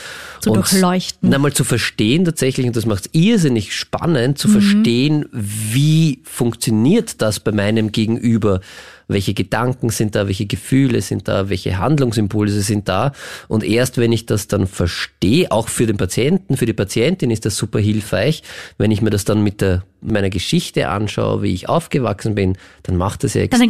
[0.42, 1.34] zu und durchleuchten.
[1.34, 4.52] Einmal zu verstehen tatsächlich, und das macht es irrsinnig spannend, zu mhm.
[4.54, 8.62] verstehen, wie funktioniert das bei meinem Gegenüber
[9.10, 13.12] welche Gedanken sind da, welche Gefühle sind da, welche Handlungsimpulse sind da.
[13.50, 17.46] Und erst wenn ich das dann verstehe, auch für den Patienten, für die Patientin ist
[17.46, 18.44] das super hilfreich,
[18.78, 22.96] wenn ich mir das dann mit der meiner Geschichte anschaue, wie ich aufgewachsen bin, dann
[22.96, 23.70] macht das ja extrem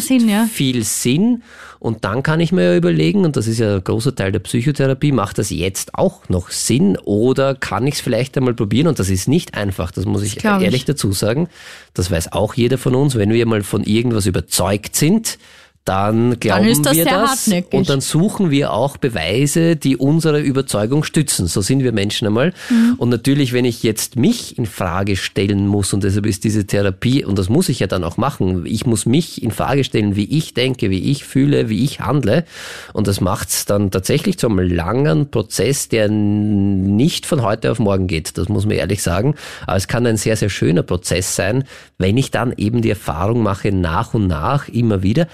[0.00, 0.48] Sinn, ja.
[0.50, 1.42] viel Sinn.
[1.80, 4.40] Und dann kann ich mir ja überlegen, und das ist ja ein großer Teil der
[4.40, 8.86] Psychotherapie, macht das jetzt auch noch Sinn oder kann ich es vielleicht einmal probieren?
[8.86, 10.84] Und das ist nicht einfach, das muss ich das ehrlich ich.
[10.84, 11.48] dazu sagen.
[11.94, 13.16] Das weiß auch jeder von uns.
[13.16, 15.38] Wenn wir mal von irgendwas überzeugt sind,
[15.86, 17.72] dann glauben dann das wir das hartnäckig.
[17.72, 21.46] und dann suchen wir auch Beweise, die unsere Überzeugung stützen.
[21.46, 22.52] So sind wir Menschen einmal.
[22.68, 22.94] Mhm.
[22.98, 27.24] Und natürlich, wenn ich jetzt mich in Frage stellen muss und deshalb ist diese Therapie
[27.24, 28.66] und das muss ich ja dann auch machen.
[28.66, 32.44] Ich muss mich in Frage stellen, wie ich denke, wie ich fühle, wie ich handle.
[32.92, 37.78] Und das macht es dann tatsächlich zu einem langen Prozess, der nicht von heute auf
[37.78, 38.36] morgen geht.
[38.36, 39.34] Das muss man ehrlich sagen.
[39.66, 41.64] Aber es kann ein sehr sehr schöner Prozess sein,
[41.96, 45.26] wenn ich dann eben die Erfahrung mache nach und nach immer wieder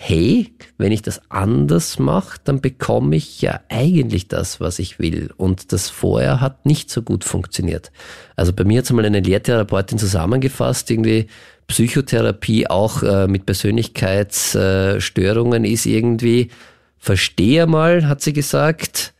[0.00, 5.32] hey, wenn ich das anders mache, dann bekomme ich ja eigentlich das, was ich will.
[5.36, 7.90] Und das vorher hat nicht so gut funktioniert.
[8.36, 11.26] Also bei mir hat es mal eine Lehrtherapeutin zusammengefasst, irgendwie
[11.66, 16.50] Psychotherapie auch äh, mit Persönlichkeitsstörungen ist irgendwie,
[16.96, 19.14] verstehe mal, hat sie gesagt,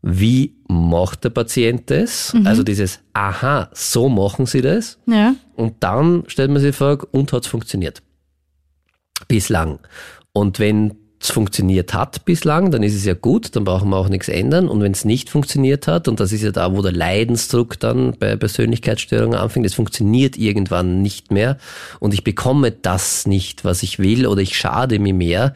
[0.00, 2.32] wie macht der Patient das?
[2.32, 2.46] Mhm.
[2.46, 4.98] Also dieses, aha, so machen sie das.
[5.06, 5.34] Ja.
[5.54, 8.00] Und dann stellt man sich die Frage, und hat es funktioniert?
[9.28, 9.78] Bislang.
[10.32, 14.08] Und wenn es funktioniert hat bislang, dann ist es ja gut, dann brauchen wir auch
[14.08, 14.68] nichts ändern.
[14.68, 18.16] Und wenn es nicht funktioniert hat, und das ist ja da, wo der Leidensdruck dann
[18.18, 21.58] bei Persönlichkeitsstörungen anfängt, es funktioniert irgendwann nicht mehr
[22.00, 25.54] und ich bekomme das nicht, was ich will, oder ich schade mir mehr,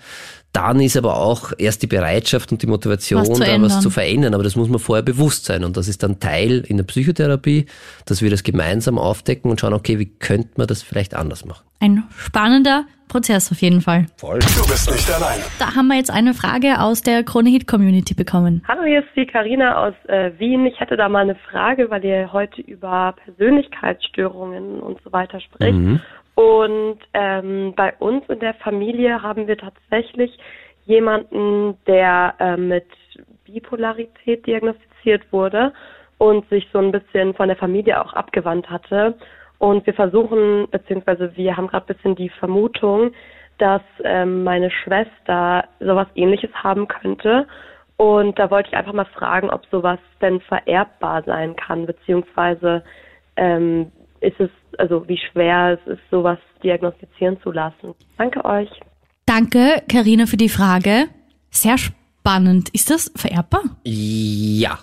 [0.56, 4.32] dann ist aber auch erst die Bereitschaft und die Motivation, was da was zu verändern.
[4.32, 5.64] Aber das muss man vorher bewusst sein.
[5.64, 7.66] Und das ist dann Teil in der Psychotherapie,
[8.06, 11.66] dass wir das gemeinsam aufdecken und schauen, okay, wie könnte man das vielleicht anders machen.
[11.78, 14.06] Ein spannender Prozess auf jeden Fall.
[14.16, 14.38] Voll.
[14.38, 15.40] Du bist nicht allein.
[15.58, 18.62] Da haben wir jetzt eine Frage aus der Krone Hit Community bekommen.
[18.66, 20.64] Hallo, hier ist die Karina aus äh, Wien.
[20.64, 25.76] Ich hätte da mal eine Frage, weil ihr heute über Persönlichkeitsstörungen und so weiter spricht.
[25.76, 26.00] Mhm.
[26.36, 30.38] Und ähm, bei uns in der Familie haben wir tatsächlich
[30.84, 32.86] jemanden, der äh, mit
[33.44, 35.72] Bipolarität diagnostiziert wurde
[36.18, 39.14] und sich so ein bisschen von der Familie auch abgewandt hatte.
[39.58, 43.12] Und wir versuchen, beziehungsweise wir haben gerade ein bisschen die Vermutung,
[43.56, 47.46] dass ähm, meine Schwester sowas ähnliches haben könnte.
[47.96, 52.84] Und da wollte ich einfach mal fragen, ob sowas denn vererbbar sein kann, beziehungsweise
[53.36, 53.90] ähm,
[54.20, 57.94] ist es, also wie schwer es ist, sowas diagnostizieren zu lassen.
[58.18, 58.68] Danke euch.
[59.26, 61.08] Danke, Karina, für die Frage.
[61.50, 62.68] Sehr spannend.
[62.70, 63.62] Ist das vererbbar?
[63.84, 64.78] Ja.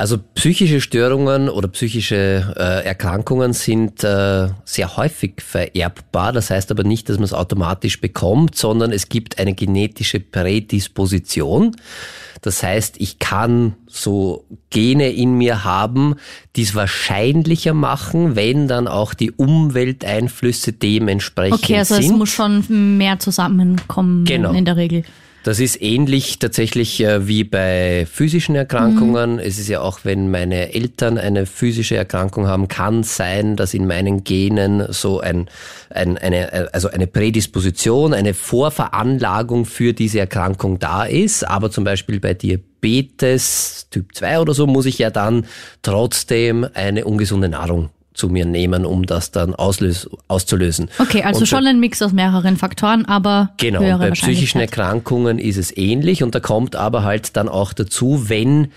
[0.00, 6.32] Also psychische Störungen oder psychische äh, Erkrankungen sind äh, sehr häufig vererbbar.
[6.32, 11.76] Das heißt aber nicht, dass man es automatisch bekommt, sondern es gibt eine genetische Prädisposition.
[12.40, 16.14] Das heißt, ich kann so Gene in mir haben,
[16.56, 21.64] die es wahrscheinlicher machen, wenn dann auch die Umwelteinflüsse dementsprechend sind.
[21.66, 22.04] Okay, also sind.
[22.04, 24.54] es muss schon mehr zusammenkommen genau.
[24.54, 25.04] in der Regel.
[25.42, 29.34] Das ist ähnlich tatsächlich äh, wie bei physischen Erkrankungen.
[29.34, 29.38] Mhm.
[29.38, 33.86] Es ist ja auch, wenn meine Eltern eine physische Erkrankung haben, kann sein, dass in
[33.86, 35.48] meinen Genen so ein,
[35.88, 41.48] ein eine, äh, also eine Prädisposition, eine Vorveranlagung für diese Erkrankung da ist.
[41.48, 45.46] Aber zum Beispiel bei Diabetes Typ 2 oder so muss ich ja dann
[45.80, 50.90] trotzdem eine ungesunde Nahrung zu mir nehmen, um das dann auszulösen.
[50.98, 53.80] Okay, also und schon ein Mix aus mehreren Faktoren, aber genau.
[53.80, 58.28] Höhere bei psychischen Erkrankungen ist es ähnlich und da kommt aber halt dann auch dazu,
[58.28, 58.72] wenn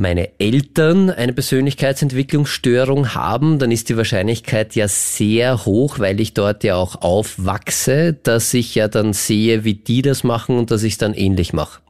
[0.00, 6.64] meine Eltern eine Persönlichkeitsentwicklungsstörung haben, dann ist die Wahrscheinlichkeit ja sehr hoch, weil ich dort
[6.64, 10.94] ja auch aufwachse, dass ich ja dann sehe, wie die das machen und dass ich
[10.94, 11.80] es dann ähnlich mache.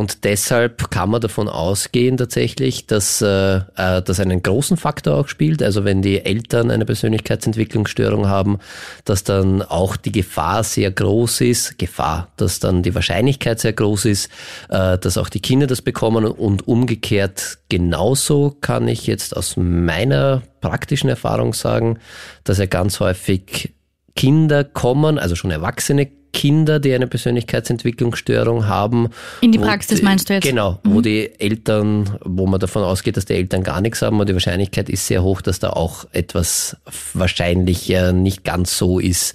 [0.00, 5.28] Und deshalb kann man davon ausgehen tatsächlich, dass äh, äh, das einen großen Faktor auch
[5.28, 5.62] spielt.
[5.62, 8.60] Also wenn die Eltern eine Persönlichkeitsentwicklungsstörung haben,
[9.04, 14.06] dass dann auch die Gefahr sehr groß ist, Gefahr, dass dann die Wahrscheinlichkeit sehr groß
[14.06, 14.30] ist,
[14.70, 20.40] äh, dass auch die Kinder das bekommen und umgekehrt genauso kann ich jetzt aus meiner
[20.62, 21.98] praktischen Erfahrung sagen,
[22.44, 23.74] dass er ganz häufig
[24.16, 29.08] Kinder kommen, also schon Erwachsene Kinder, die eine Persönlichkeitsentwicklungsstörung haben.
[29.40, 30.44] In die Praxis die, meinst du jetzt?
[30.44, 30.94] Genau, mhm.
[30.94, 34.32] wo die Eltern, wo man davon ausgeht, dass die Eltern gar nichts haben und die
[34.32, 36.76] Wahrscheinlichkeit ist sehr hoch, dass da auch etwas
[37.14, 39.34] wahrscheinlich äh, nicht ganz so ist,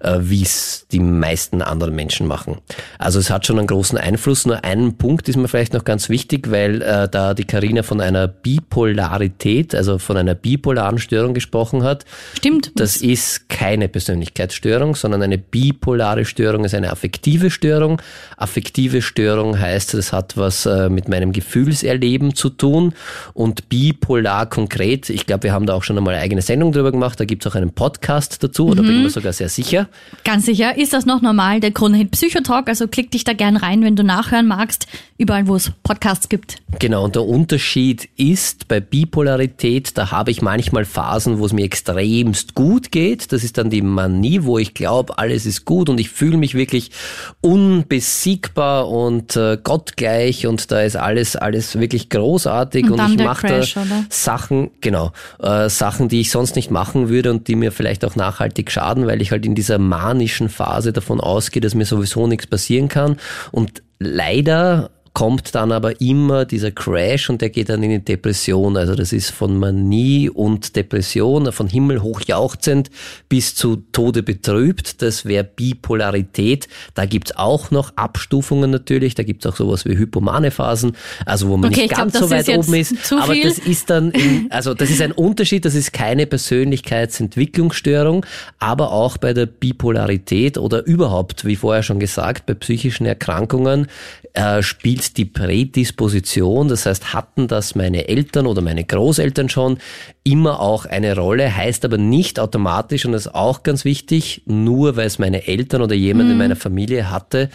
[0.00, 2.58] äh, wie es die meisten anderen Menschen machen.
[2.98, 4.46] Also es hat schon einen großen Einfluss.
[4.46, 8.00] Nur ein Punkt ist mir vielleicht noch ganz wichtig, weil äh, da die Karina von
[8.00, 12.04] einer Bipolarität, also von einer bipolaren Störung gesprochen hat.
[12.36, 12.72] Stimmt.
[12.76, 18.00] Das ist keine Persönlichkeitsstörung, sondern eine bipolare Störung ist eine affektive Störung.
[18.38, 22.94] Affektive Störung heißt, das hat was äh, mit meinem Gefühlserleben zu tun
[23.34, 26.90] und bipolar konkret, ich glaube, wir haben da auch schon einmal eine eigene Sendung drüber
[26.90, 28.76] gemacht, da gibt es auch einen Podcast dazu, mhm.
[28.76, 29.88] da bin ich mir sogar sehr sicher.
[30.24, 30.76] Ganz sicher.
[30.76, 32.68] Ist das noch normal, der Kronehit Psychotalk?
[32.68, 34.86] Also klick dich da gern rein, wenn du nachhören magst,
[35.18, 36.56] überall wo es Podcasts gibt.
[36.78, 41.64] Genau, und der Unterschied ist bei Bipolarität, da habe ich manchmal Phasen, wo es mir
[41.64, 43.32] extremst gut geht.
[43.32, 46.54] Das ist dann die Manie, wo ich glaube, alles ist gut und ich fühle mich
[46.54, 46.92] wirklich
[47.40, 53.48] unbesiegbar und äh, gottgleich und da ist alles, alles wirklich großartig und, und ich mache
[53.48, 54.04] da oder?
[54.08, 55.10] Sachen, genau,
[55.40, 59.08] äh, Sachen, die ich sonst nicht machen würde und die mir vielleicht auch nachhaltig schaden,
[59.08, 63.16] weil ich halt in dieser manischen Phase davon ausgehe, dass mir sowieso nichts passieren kann
[63.50, 68.76] und leider kommt dann aber immer dieser Crash und der geht dann in die Depression.
[68.78, 72.90] Also das ist von Manie und Depression, von Himmel hoch jauchzend
[73.28, 75.02] bis zu Tode betrübt.
[75.02, 76.66] Das wäre Bipolarität.
[76.94, 79.14] Da gibt's auch noch Abstufungen natürlich.
[79.14, 80.96] Da gibt's auch sowas wie hypomane Phasen,
[81.26, 83.12] also wo man okay, nicht ganz glaub, so weit oben ist.
[83.12, 85.66] Aber das ist dann, in, also das ist ein Unterschied.
[85.66, 88.24] Das ist keine Persönlichkeitsentwicklungsstörung,
[88.58, 93.88] aber auch bei der Bipolarität oder überhaupt, wie vorher schon gesagt, bei psychischen Erkrankungen
[94.32, 99.78] äh, spielt die Prädisposition, das heißt, hatten das meine Eltern oder meine Großeltern schon,
[100.24, 104.96] immer auch eine Rolle, heißt aber nicht automatisch, und das ist auch ganz wichtig, nur
[104.96, 106.32] weil es meine Eltern oder jemand mhm.
[106.32, 107.50] in meiner Familie hatte,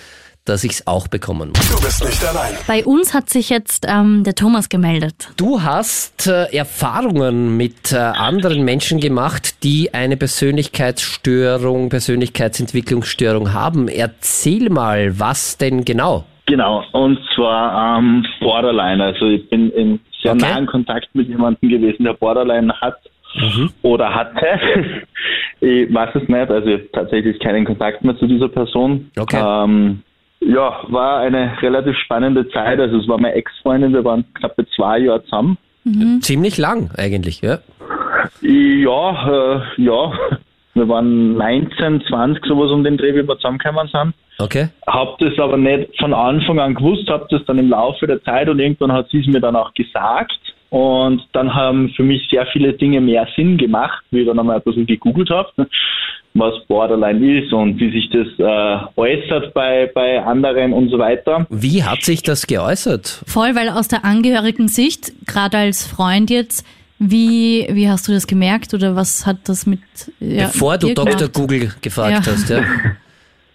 [0.47, 1.69] dass ich es auch bekommen muss.
[1.69, 2.53] Du bist nicht allein.
[2.67, 5.29] Bei uns hat sich jetzt ähm, der Thomas gemeldet.
[5.35, 13.87] Du hast äh, Erfahrungen mit äh, anderen Menschen gemacht, die eine Persönlichkeitsstörung, Persönlichkeitsentwicklungsstörung haben.
[13.87, 16.25] Erzähl mal, was denn genau?
[16.47, 19.03] Genau, und zwar ähm, Borderline.
[19.03, 20.41] Also ich bin in sehr okay.
[20.41, 22.97] nahen Kontakt mit jemandem gewesen, der Borderline hat
[23.35, 23.69] mhm.
[23.81, 24.45] oder hatte.
[25.59, 29.11] ich weiß es nicht, also ich habe tatsächlich keinen Kontakt mehr zu dieser Person.
[29.17, 29.43] Okay.
[29.45, 30.01] Ähm,
[30.39, 32.79] ja, war eine relativ spannende Zeit.
[32.79, 35.57] Also es war meine Ex-Freundin, wir waren knappe zwei Jahre zusammen.
[35.83, 36.21] Mhm.
[36.21, 37.59] Ziemlich lang eigentlich, ja?
[38.41, 40.13] Ja, äh, ja.
[40.77, 44.13] Wir waren 19, 20, sowas um den Dreh, wie wir zusammengekommen sind.
[44.39, 44.69] Okay.
[44.85, 48.47] Hab das aber nicht von Anfang an gewusst, hab das dann im Laufe der Zeit
[48.49, 50.37] und irgendwann hat sie es mir dann auch gesagt.
[50.69, 54.57] Und dann haben für mich sehr viele Dinge mehr Sinn gemacht, wie ich dann einmal
[54.57, 55.49] ein bisschen gegoogelt habe,
[56.33, 61.47] was Borderline ist und wie sich das äh, äußert bei, bei anderen und so weiter.
[61.49, 63.23] Wie hat sich das geäußert?
[63.25, 66.65] Voll, weil aus der angehörigen Sicht, gerade als Freund jetzt,
[66.99, 69.79] wie, wie hast du das gemerkt oder was hat das mit.
[70.19, 71.27] Ja, Bevor du Dr.
[71.29, 72.31] Google gefragt ja.
[72.31, 72.63] hast, ja.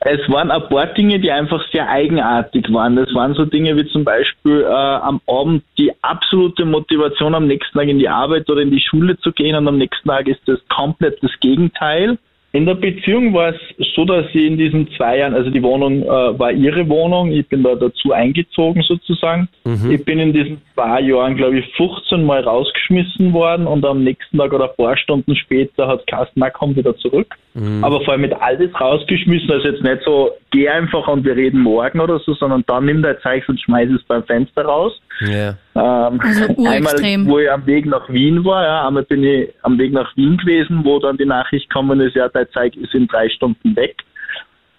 [0.05, 2.97] Es waren ein paar Dinge, die einfach sehr eigenartig waren.
[2.97, 7.79] Das waren so Dinge wie zum Beispiel äh, am Abend die absolute Motivation, am nächsten
[7.79, 10.41] Tag in die Arbeit oder in die Schule zu gehen und am nächsten Tag ist
[10.47, 12.19] das komplett das Gegenteil.
[12.55, 13.61] In der Beziehung war es
[13.95, 17.49] so, dass sie in diesen zwei Jahren, also die Wohnung äh, war ihre Wohnung, ich
[17.49, 19.49] bin da dazu eingezogen sozusagen.
[19.65, 19.91] Mhm.
[19.91, 24.37] Ich bin in diesen zwei Jahren, glaube ich, 15 Mal rausgeschmissen worden und am nächsten
[24.37, 27.35] Tag oder ein paar Stunden später hat Carsten, komm wieder zurück.
[27.55, 27.85] Mhm.
[27.85, 31.61] Aber vor allem mit alles rausgeschmissen, also jetzt nicht so, geh einfach und wir reden
[31.61, 34.99] morgen oder so, sondern dann nimm dein Zeug und schmeiß es beim Fenster raus.
[35.21, 35.57] Yeah.
[35.75, 36.95] Ähm, also einmal,
[37.27, 40.39] wo ich am Weg nach Wien war, ja, einmal bin ich am Weg nach Wien
[40.39, 43.97] gewesen, wo dann die Nachricht gekommen ist, ja, dein Zeug ist in drei Stunden weg.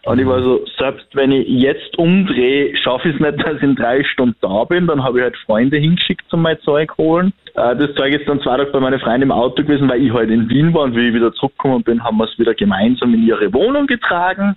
[0.06, 3.64] Und ich war so, selbst wenn ich jetzt umdrehe, schaffe ich es nicht, dass ich
[3.64, 4.88] in drei Stunden da bin.
[4.88, 7.34] Dann habe ich halt Freunde hingeschickt, um mein Zeug holen.
[7.56, 10.12] Äh, das Zeug ist dann zwei Tage bei meinen Freunden im Auto gewesen, weil ich
[10.12, 13.14] halt in Wien war und wie ich wieder zurückgekommen bin, haben wir es wieder gemeinsam
[13.14, 14.56] in ihre Wohnung getragen.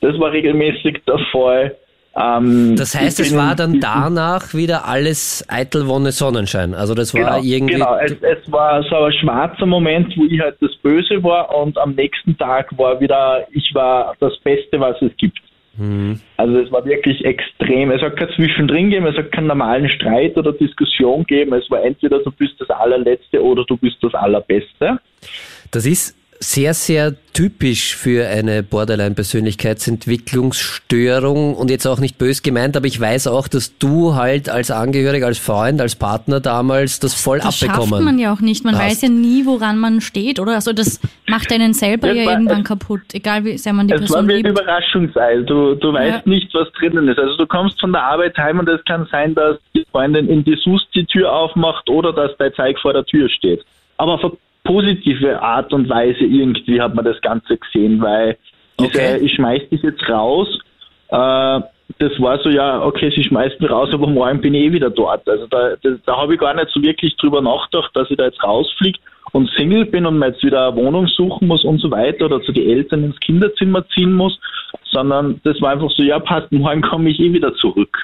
[0.00, 1.76] Das war regelmäßig der Fall.
[2.16, 6.74] Ähm, das heißt, es war dann danach wieder alles eitel Wonne Sonnenschein.
[6.74, 7.74] Also das war genau, irgendwie.
[7.74, 11.76] Genau, es, es, war so ein schwarzer Moment, wo ich halt das Böse war und
[11.78, 15.40] am nächsten Tag war wieder, ich war das Beste, was es gibt.
[15.76, 16.20] Mhm.
[16.36, 17.90] Also es war wirklich extrem.
[17.90, 21.52] Es hat kein Zwischendrin gegeben, es hat keinen normalen Streit oder Diskussion gegeben.
[21.54, 25.00] Es war entweder du bist das allerletzte oder du bist das allerbeste.
[25.72, 26.16] Das ist
[26.52, 33.26] sehr, sehr typisch für eine Borderline-Persönlichkeitsentwicklungsstörung und jetzt auch nicht bös gemeint, aber ich weiß
[33.26, 37.88] auch, dass du halt als Angehöriger, als Freund, als Partner damals das voll das abbekommen
[37.90, 38.64] schafft man ja auch nicht.
[38.64, 38.84] Man hast.
[38.84, 40.54] weiß ja nie, woran man steht, oder?
[40.54, 43.88] Also das macht einen selber Das ja war- irgendwann es- kaputt, egal wie sehr man
[43.88, 44.50] die Es war Person wie ein liebt.
[44.50, 45.36] Überraschungsei.
[45.38, 46.30] Du, du weißt Ja.
[46.30, 47.18] nicht, was drinnen ist.
[47.18, 50.44] Also du kommst von der Arbeit heim und es kann sein, dass die Freundin in
[50.44, 53.64] die Sus die Tür aufmacht oder dass dein Zeig vor der Tür steht.
[53.96, 54.18] Aber
[54.64, 58.36] positive Art und Weise irgendwie hat man das Ganze gesehen, weil
[58.80, 59.18] diese, Okay.
[59.24, 60.48] ich schmeiß dich jetzt raus,
[61.08, 61.60] äh,
[61.98, 64.90] das war so, ja, okay, sie schmeißt mich raus, aber morgen bin ich eh wieder
[64.90, 65.28] dort.
[65.28, 68.24] Also da, da, da habe ich gar nicht so wirklich drüber nachgedacht, dass ich da
[68.24, 68.98] jetzt rausfliege
[69.32, 72.40] und Single bin und mir jetzt wieder eine Wohnung suchen muss und so weiter oder
[72.42, 74.38] zu den Eltern ins Kinderzimmer ziehen muss,
[74.90, 77.96] sondern das war einfach so, ja, passt, morgen komme ich eh wieder zurück.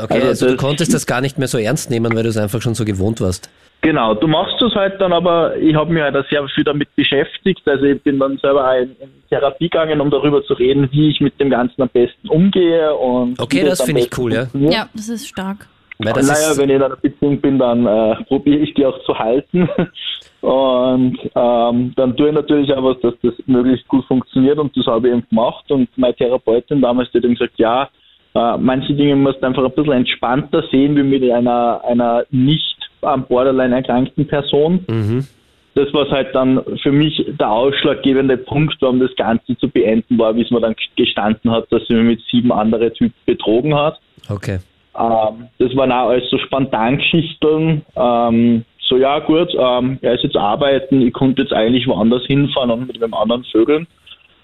[0.00, 2.36] Okay, Also also, du konntest das gar nicht mehr so ernst nehmen, weil du es
[2.36, 3.50] einfach schon so gewohnt warst.
[3.80, 6.94] Genau, du machst das halt dann, aber ich habe mich halt auch sehr viel damit
[6.96, 7.62] beschäftigt.
[7.66, 11.10] Also ich bin dann selber auch in, in Therapie gegangen, um darüber zu reden, wie
[11.10, 12.94] ich mit dem Ganzen am besten umgehe.
[12.94, 14.40] Und Okay, das finde ich cool, ja.
[14.40, 14.72] funktioniert.
[14.72, 15.68] Ja, das ist stark.
[15.98, 18.86] Weil das naja, ist, wenn ich in einer Beziehung bin, dann äh, probiere ich die
[18.86, 19.68] auch zu halten.
[20.40, 24.86] Und ähm, dann tue ich natürlich auch was, dass das möglichst gut funktioniert und das
[24.86, 25.68] habe ich eben gemacht.
[25.68, 27.88] Und meine Therapeutin damals hat eben gesagt, ja,
[28.34, 32.76] äh, manche Dinge musst du einfach ein bisschen entspannter sehen, wie mit einer, einer nicht
[33.02, 34.84] am Borderline erkrankten Person.
[34.88, 35.26] mhm.
[35.74, 40.18] Das, was halt dann für mich der ausschlaggebende Punkt war, um das Ganze zu beenden,
[40.18, 43.76] war, wie es mir dann gestanden hat, dass sie mich mit sieben anderen Typen betrogen
[43.76, 44.00] hat.
[44.28, 44.58] okay.
[44.98, 47.82] Ähm, das waren auch alles so Spontangeschichten.
[47.94, 52.70] Ähm, so, ja gut, ähm, er ist jetzt arbeiten, ich konnte jetzt eigentlich woanders hinfahren
[52.70, 53.86] und mit einem anderen Vögeln.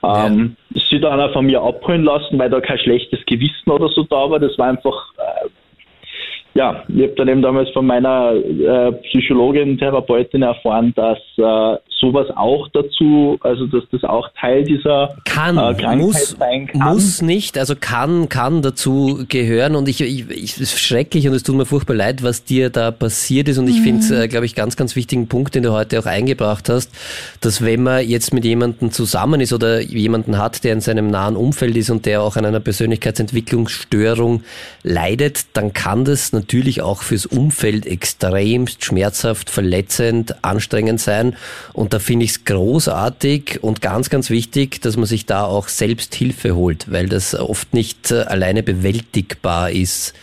[0.05, 0.57] Ähm,
[0.91, 4.31] Sie dann auch von mir abholen lassen, weil da kein schlechtes Gewissen oder so da
[4.31, 4.39] war.
[4.39, 5.49] Das war einfach, äh,
[6.55, 12.29] ja, ich habe dann eben damals von meiner äh, Psychologin, Therapeutin erfahren, dass äh, sowas
[12.37, 16.95] auch dazu, also dass das auch Teil dieser Kann, äh, Krankheit muss, sein kann.
[16.95, 19.75] muss nicht, also kann, kann dazu gehören.
[19.75, 22.71] Und ich, ich, ich es ist schrecklich und es tut mir furchtbar leid, was dir
[22.71, 23.59] da passiert ist.
[23.59, 26.07] Und ich finde es, äh, glaube ich, ganz, ganz wichtigen Punkt, den du heute auch
[26.07, 26.93] eingebracht hast,
[27.41, 31.35] dass wenn man jetzt mit jemandem zusammen ist oder jemanden hat, der in seinem nahen
[31.35, 34.45] Umfeld ist und der auch an einer Persönlichkeitsentwicklungsstörung
[34.85, 36.44] leidet, dann kann das natürlich
[36.83, 41.37] auch fürs Umfeld extremst schmerzhaft, verletzend, anstrengend sein
[41.73, 45.69] und da finde ich es großartig und ganz, ganz wichtig, dass man sich da auch
[45.69, 50.15] selbst Hilfe holt, weil das oft nicht äh, alleine bewältigbar ist.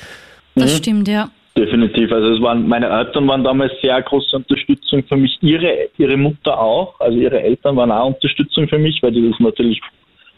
[0.55, 1.29] Das stimmt, ja.
[1.57, 2.11] Definitiv.
[2.11, 5.37] Also es waren meine Eltern waren damals sehr große Unterstützung für mich.
[5.41, 6.97] Ihre ihre Mutter auch.
[6.99, 9.81] Also ihre Eltern waren auch Unterstützung für mich, weil die das natürlich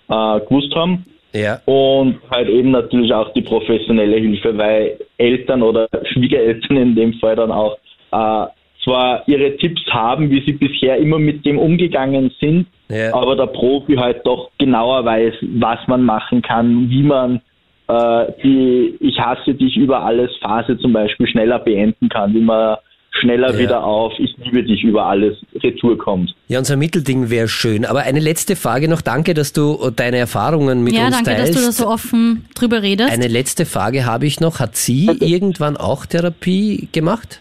[0.10, 1.06] äh, gewusst haben.
[1.34, 1.60] Ja.
[1.66, 7.36] Und halt eben natürlich auch die professionelle Hilfe, weil Eltern oder Schwiegereltern in dem Fall
[7.36, 7.78] dann auch
[8.12, 8.46] äh,
[8.84, 13.14] zwar ihre Tipps haben, wie sie bisher immer mit dem umgegangen sind, Ja.
[13.14, 17.42] aber der Profi halt doch genauer weiß, was man machen kann, wie man
[17.88, 22.78] äh, die Ich hasse dich über alles Phase zum Beispiel schneller beenden kann, wie man
[23.20, 23.60] schneller Ja.
[23.60, 26.34] wieder auf Ich liebe dich über alles Retour kommt.
[26.48, 27.86] Ja, unser Mittelding wäre schön.
[27.86, 29.02] Aber eine letzte Frage noch.
[29.02, 31.56] Danke, dass du deine Erfahrungen mit ja, uns danke, teilst.
[31.56, 33.12] dass du da so offen drüber redest.
[33.12, 34.60] Eine letzte Frage habe ich noch.
[34.60, 37.40] Hat sie irgendwann auch Therapie gemacht?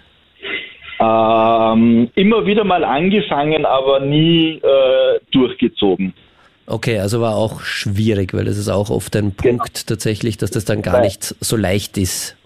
[1.00, 6.14] Ähm, immer wieder mal angefangen, aber nie äh, durchgezogen.
[6.66, 10.64] Okay, also war auch schwierig, weil das ist auch oft ein Punkt tatsächlich, dass das
[10.64, 12.36] dann gar nicht so leicht ist.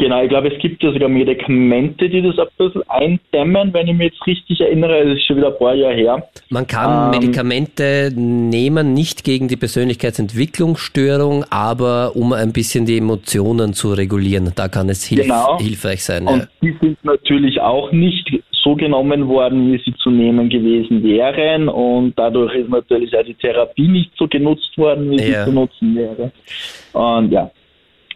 [0.00, 3.94] Genau, ich glaube, es gibt ja sogar Medikamente, die das ein bisschen eindämmen, wenn ich
[3.94, 5.04] mich jetzt richtig erinnere.
[5.04, 6.28] Das ist schon wieder ein paar Jahre her.
[6.48, 13.74] Man kann Ähm, Medikamente nehmen, nicht gegen die Persönlichkeitsentwicklungsstörung, aber um ein bisschen die Emotionen
[13.74, 14.52] zu regulieren.
[14.56, 15.58] Da kann es hilf Genau.
[15.58, 16.24] hilfreich sein.
[16.24, 16.32] Ja.
[16.32, 18.26] Und die sind natürlich auch nicht
[18.62, 21.68] so genommen worden, wie sie zu nehmen gewesen wären.
[21.68, 25.44] Und dadurch ist natürlich auch die Therapie nicht so genutzt worden, wie Ja.
[25.44, 26.30] sie zu nutzen wäre.
[26.92, 27.50] Und ja,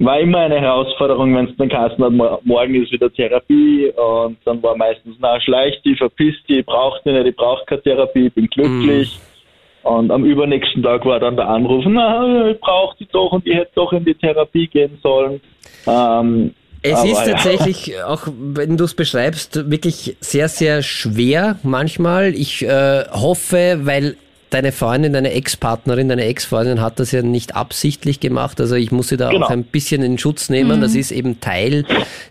[0.01, 3.92] war immer eine Herausforderung, wenn es dann Kassen hat, mor- morgen ist wieder Therapie.
[3.97, 7.64] Und dann war meistens, na, schleich die, verpiss die, ich brauche die nicht, ich brauche
[7.66, 9.18] keine Therapie, ich bin glücklich.
[9.84, 13.55] Und am übernächsten Tag war dann der Anruf, na, ich brauche die doch und ich
[13.55, 15.40] hätte doch in die Therapie gehen sollen.
[15.86, 17.32] Ähm, Es aber ist ja.
[17.34, 22.34] tatsächlich, auch wenn du es beschreibst, wirklich sehr, sehr schwer manchmal.
[22.34, 24.16] Ich äh, hoffe, weil
[24.55, 28.61] deine Freundin, deine Ex-Partnerin, deine Ex-Freundin hat das ja nicht absichtlich gemacht.
[28.61, 29.47] Also ich muss sie da Genau.
[29.47, 30.81] auch ein bisschen in Schutz nehmen.
[30.81, 31.85] Das ist eben Teil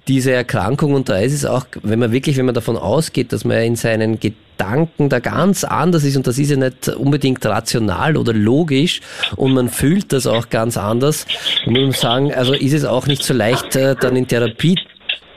[0.08, 0.94] dieser Erkrankung.
[0.94, 3.76] Und da ist es auch, wenn man wirklich, wenn man davon ausgeht, dass man in
[3.76, 9.02] seinen Gedanken da ganz anders ist und das ist ja nicht unbedingt rational oder logisch
[9.36, 11.26] und man fühlt das auch ganz anders,
[11.66, 14.78] dann muss man sagen, also ist es auch nicht so leicht, äh, dann in Therapie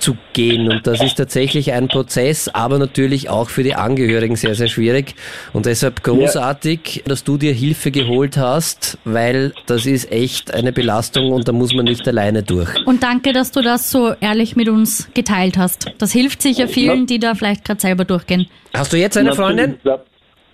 [0.07, 0.69] durchzugehen.
[0.71, 5.15] Und das ist tatsächlich ein Prozess, aber natürlich auch für die Angehörigen sehr, sehr schwierig.
[5.53, 11.33] Und deshalb großartig, dass du dir Hilfe geholt hast, weil das ist echt eine Belastung
[11.33, 12.69] und da muss man nicht alleine durch.
[12.87, 15.93] Und danke, dass du das so ehrlich mit uns geteilt hast.
[15.99, 18.47] Das hilft sicher vielen, die da vielleicht gerade selber durchgehen.
[18.75, 19.77] Hast du jetzt eine Freundin?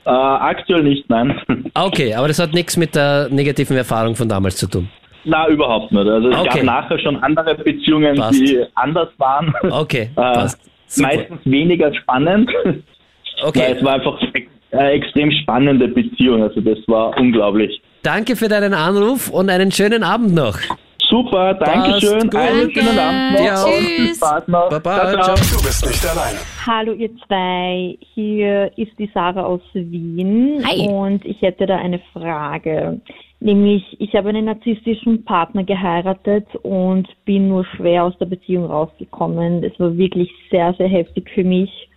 [0.05, 1.41] Äh, aktuell nicht, nein.
[1.75, 4.89] Okay, aber das hat nichts mit der negativen Erfahrung von damals zu tun.
[5.25, 6.07] Na, überhaupt nicht.
[6.09, 6.49] Also es Okay.
[6.59, 8.41] gab nachher schon andere Beziehungen, Passt.
[8.41, 9.53] die anders waren.
[9.71, 10.49] Okay, Äh,
[11.01, 12.51] meistens weniger spannend.
[12.65, 12.83] Weil
[13.45, 14.21] Okay, es war einfach
[14.73, 16.43] eine extrem spannende Beziehung.
[16.43, 17.81] Also das war unglaublich.
[18.03, 20.59] danke für deinen Anruf und einen schönen Abend noch.
[21.13, 22.21] Super, Dankeschön.
[22.23, 22.37] gut.
[22.37, 23.69] Einen schönen Abend noch.
[23.69, 24.71] Viel Spaß noch.
[24.71, 25.23] Baba, ciao.
[25.23, 25.35] ciao.
[25.35, 26.39] Du bist nicht alleine.
[26.67, 30.89] Hallo ihr zwei, hier ist die Sarah aus Wien Hi.
[30.89, 32.99] und ich hätte da eine Frage.
[33.41, 39.63] Nämlich, ich habe einen narzisstischen Partner geheiratet und bin nur schwer aus der Beziehung rausgekommen.
[39.65, 41.91] Es war wirklich sehr, sehr heftig für mich.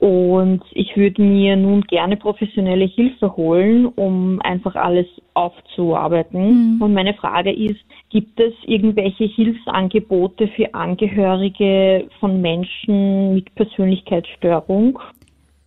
[0.00, 6.80] Und ich würde mir nun gerne professionelle Hilfe holen, um einfach alles aufzuarbeiten.
[6.80, 14.98] Und meine Frage ist, gibt es irgendwelche Hilfsangebote für Angehörige von Menschen mit Persönlichkeitsstörung?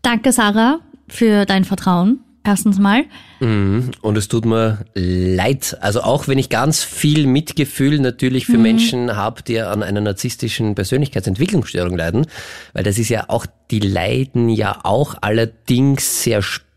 [0.02, 2.22] Danke, Sarah, für dein Vertrauen.
[2.46, 3.06] Erstens mal.
[3.40, 3.92] Mhm.
[4.02, 5.78] Und es tut mir leid.
[5.80, 10.76] Also auch wenn ich ganz viel Mitgefühl natürlich für Menschen habe, die an einer narzisstischen
[10.76, 12.28] Persönlichkeitsentwicklungsstörung leiden,
[12.74, 16.73] weil das ist ja auch, die leiden ja auch allerdings sehr spät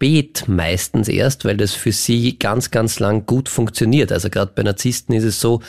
[0.46, 4.12] meistens erst, weil das für sie ganz, ganz lang gut funktioniert.
[4.12, 5.60] Also gerade bei Narzissten ist es so,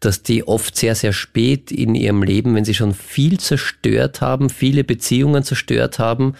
[0.00, 4.50] dass die oft sehr, sehr spät in ihrem Leben, wenn sie schon viel zerstört haben,
[4.50, 6.34] viele Beziehungen zerstört haben,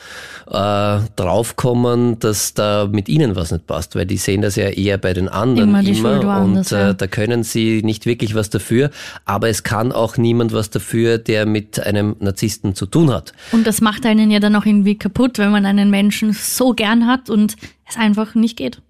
[0.46, 4.98] äh, draufkommen, dass da mit ihnen was nicht passt, weil die sehen das ja eher
[4.98, 6.92] bei den anderen Immer immer, die Schuld woanders, und äh, ja.
[6.92, 8.90] da können sie nicht wirklich was dafür,
[9.24, 13.32] aber es kann auch niemand was dafür, der mit einem Narzissten zu tun hat.
[13.50, 17.06] Und das macht einen ja dann auch irgendwie kaputt, wenn man einen Menschen so gern
[17.06, 17.56] hat und
[17.88, 18.80] es einfach nicht geht.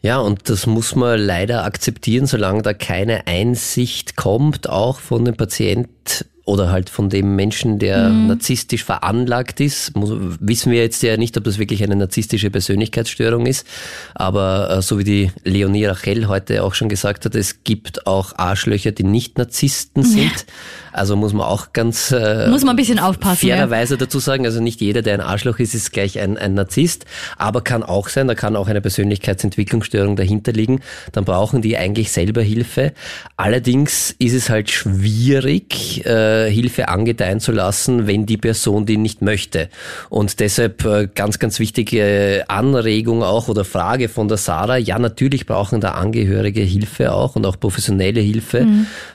[0.00, 5.34] Ja, und das muss man leider akzeptieren, solange da keine Einsicht kommt, auch von dem
[5.34, 9.96] Patient oder halt von dem Menschen, der narzisstisch veranlagt ist.
[9.96, 13.66] Muss, wissen wir jetzt ja nicht, ob das wirklich eine narzisstische Persönlichkeitsstörung ist.
[14.14, 18.34] Aber äh, so wie die Leonie Rachel heute auch schon gesagt hat, es gibt auch
[18.36, 20.44] Arschlöcher, die nicht Narzissten sind.
[20.92, 23.48] Also muss man auch ganz äh, Muss man ein bisschen aufpassen.
[23.48, 23.56] Ja.
[23.56, 27.04] fairerweise dazu sagen, also nicht jeder, der ein Arschloch ist, ist gleich ein, ein Narzisst,
[27.36, 32.12] aber kann auch sein, da kann auch eine Persönlichkeitsentwicklungsstörung dahinter liegen, dann brauchen die eigentlich
[32.12, 32.92] selber Hilfe.
[33.36, 39.22] Allerdings ist es halt schwierig, äh, Hilfe angedeihen zu lassen, wenn die Person die nicht
[39.22, 39.68] möchte.
[40.10, 45.46] Und deshalb äh, ganz, ganz wichtige Anregung auch oder Frage von der Sarah, ja natürlich
[45.46, 48.66] brauchen da Angehörige Hilfe auch und auch professionelle Hilfe,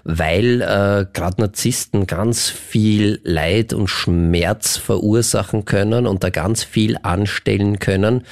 [0.04, 6.98] weil äh, gerade Narzissten ganz viel Leid und Schmerz verursachen können und da ganz viel
[7.02, 8.24] anstellen können.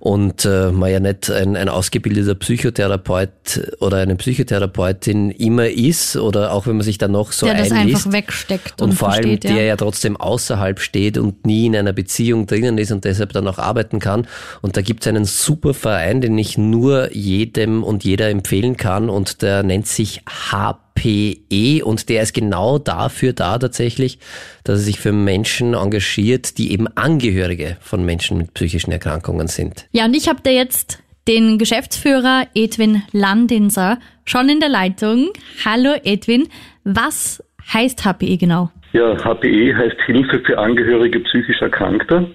[0.00, 6.52] Und äh, man ja nicht ein, ein ausgebildeter Psychotherapeut oder eine Psychotherapeutin immer ist oder
[6.52, 9.08] auch wenn man sich da noch so der das einliest einfach wegsteckt und, und, vor
[9.10, 9.62] allem versteht, der ja.
[9.62, 13.58] ja trotzdem außerhalb steht und nie in einer Beziehung drinnen ist und deshalb dann auch
[13.58, 14.26] arbeiten kann.
[14.62, 19.10] Und da gibt es einen super Verein, den ich nur jedem und jeder empfehlen kann
[19.10, 24.18] und der nennt sich HPE und der ist genau dafür da tatsächlich,
[24.64, 29.86] dass er sich für Menschen engagiert, die eben Angehörige von Menschen mit psychischen Erkrankungen sind.
[29.92, 35.30] Ja, und ich habe da jetzt den Geschäftsführer Edwin Landinser schon in der Leitung.
[35.64, 36.48] Hallo Edwin,
[36.84, 37.42] was
[37.72, 38.70] heißt HPE genau?
[38.92, 42.26] Ja, HPE heißt Hilfe für Angehörige psychisch Erkrankter.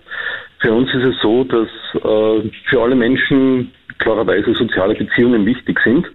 [0.60, 6.06] Für uns ist es so, dass äh, für alle Menschen klarerweise soziale Beziehungen wichtig sind,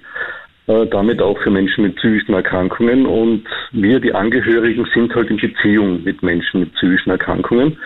[0.67, 3.07] äh, damit auch für Menschen mit psychischen Erkrankungen.
[3.07, 7.79] Und wir, die Angehörigen, sind halt in Beziehung mit Menschen mit psychischen Erkrankungen.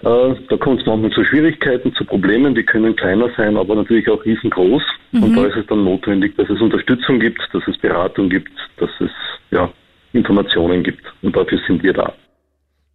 [0.00, 4.08] Äh, da kommt es manchmal zu Schwierigkeiten, zu Problemen, die können kleiner sein, aber natürlich
[4.08, 4.82] auch riesengroß.
[5.12, 8.90] Und da ist es dann notwendig, dass es Unterstützung gibt, dass es Beratung gibt, dass
[8.98, 9.10] es
[9.50, 9.70] ja,
[10.12, 11.02] Informationen gibt.
[11.22, 12.12] Und dafür sind wir da.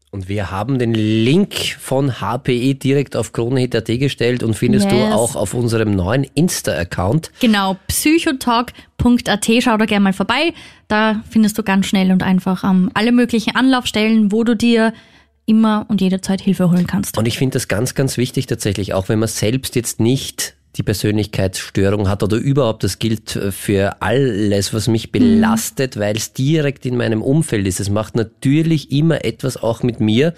[0.10, 4.94] Und wir haben den Link von HPE direkt auf kronehit.at gestellt und findest Yes.
[4.94, 7.32] du auch auf unserem neuen Insta-Account.
[7.42, 10.54] Genau, psychotalk.at, schau da gerne mal vorbei.
[10.88, 14.94] Da findest du ganz schnell und einfach ähm, alle möglichen Anlaufstellen, wo du dir
[15.46, 17.18] immer und jederzeit Hilfe holen kannst.
[17.18, 20.84] Und ich finde das ganz, ganz wichtig tatsächlich, auch wenn man selbst jetzt nicht die
[20.84, 26.00] Persönlichkeitsstörung hat oder überhaupt, das gilt für alles, was mich belastet, mhm.
[26.00, 27.80] weil es direkt in meinem Umfeld ist.
[27.80, 30.34] Es macht natürlich immer etwas auch mit mir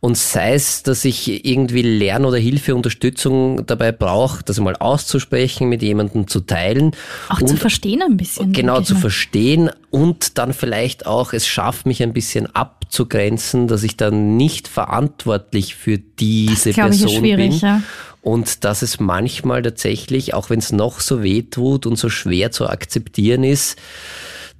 [0.00, 5.68] und sei es, dass ich irgendwie Lern- oder Hilfe, Unterstützung dabei brauche, das mal auszusprechen,
[5.68, 6.92] mit jemandem zu teilen.
[7.28, 8.52] Auch und, zu verstehen ein bisschen.
[8.52, 13.96] Genau, zu verstehen und dann vielleicht auch, es schafft mich ein bisschen abzugrenzen, dass ich
[13.96, 17.52] dann nicht verantwortlich für diese Person bin.
[17.52, 17.82] Ja.
[18.28, 22.50] Und dass es manchmal tatsächlich, auch wenn es noch so weh tut und so schwer
[22.50, 23.78] zu akzeptieren ist,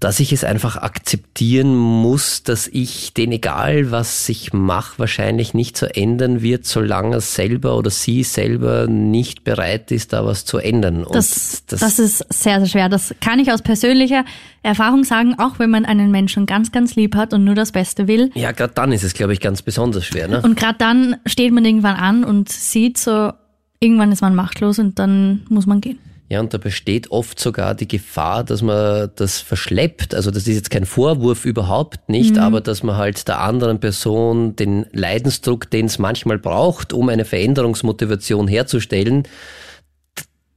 [0.01, 5.77] dass ich es einfach akzeptieren muss, dass ich den, egal was ich mache, wahrscheinlich nicht
[5.77, 10.57] so ändern wird, solange er selber oder sie selber nicht bereit ist, da was zu
[10.57, 11.05] ändern.
[11.12, 12.89] Das, das, das, ist sehr, sehr schwer.
[12.89, 14.25] Das kann ich aus persönlicher
[14.62, 18.09] Erfahrung sagen, auch wenn man einen Menschen ganz, ganz lieb hat und nur das Beste
[18.09, 18.31] will.
[18.35, 20.27] Ja, gerade dann ist es, glaube ich, ganz besonders schwer.
[20.27, 20.41] Ne?
[20.41, 23.33] Und gerade dann steht man irgendwann an und sieht so,
[23.81, 25.99] irgendwann ist man machtlos und dann muss man gehen.
[26.31, 30.14] Ja, und da besteht oft sogar die Gefahr, dass man das verschleppt.
[30.14, 32.43] Also das ist jetzt kein Vorwurf überhaupt nicht, mhm.
[32.43, 37.24] aber dass man halt der anderen Person den Leidensdruck, den es manchmal braucht, um eine
[37.24, 39.22] Veränderungsmotivation herzustellen,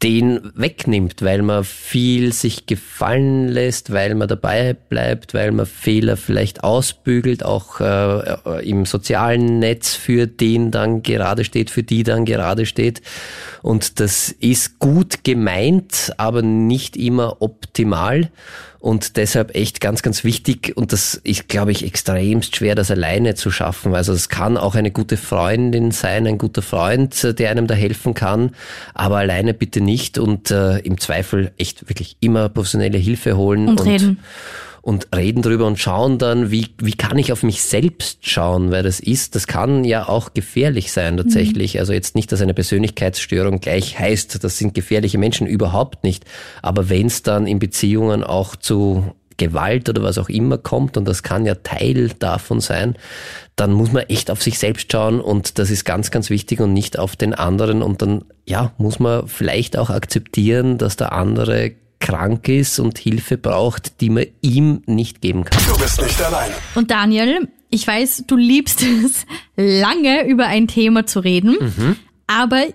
[0.04, 6.18] den wegnimmt, weil man viel sich gefallen lässt, weil man dabei bleibt, weil man Fehler
[6.18, 12.26] vielleicht ausbügelt, auch äh, im sozialen Netz für den dann gerade steht, für die dann
[12.26, 13.02] gerade steht.
[13.62, 18.32] Und das ist gut gemeint, aber nicht immer optimal.
[18.82, 20.74] Und deshalb echt ganz, ganz wichtig.
[20.76, 23.94] Und das ist, glaube ich, extremst schwer, das alleine zu schaffen.
[23.94, 28.16] Also es kann auch eine gute Freundin sein, ein guter Freund, der einem da helfen
[28.16, 28.56] kann.
[28.96, 30.18] Aber alleine bitte nicht.
[30.18, 33.70] Und äh, im Zweifel echt wirklich immer professionelle Hilfe holen.
[33.70, 34.20] Und, und reden
[34.82, 38.82] und reden drüber und schauen dann, wie, wie kann ich auf mich selbst schauen, weil
[38.82, 41.76] das ist, das kann ja auch gefährlich sein tatsächlich.
[41.76, 41.82] Mhm.
[41.82, 46.26] Also jetzt nicht, dass eine Persönlichkeitsstörung gleich heißt, das sind gefährliche Menschen, überhaupt nicht.
[46.64, 51.06] Aber wenn es dann in Beziehungen auch zu Gewalt oder was auch immer kommt, und
[51.06, 52.96] das kann ja Teil davon sein,
[53.56, 56.74] dann muss man echt auf sich selbst schauen und das ist ganz, ganz wichtig und
[56.74, 57.84] nicht auf den anderen.
[57.84, 63.38] Und dann, ja, muss man vielleicht auch akzeptieren, dass der andere krank ist und Hilfe
[63.38, 65.64] braucht, die man ihm nicht geben kann.
[65.66, 66.52] Du bist nicht allein.
[66.76, 69.26] Und Daniel, ich weiß, du liebst es,
[69.56, 71.96] lange über ein Thema zu reden, mhm.
[72.28, 72.66] aber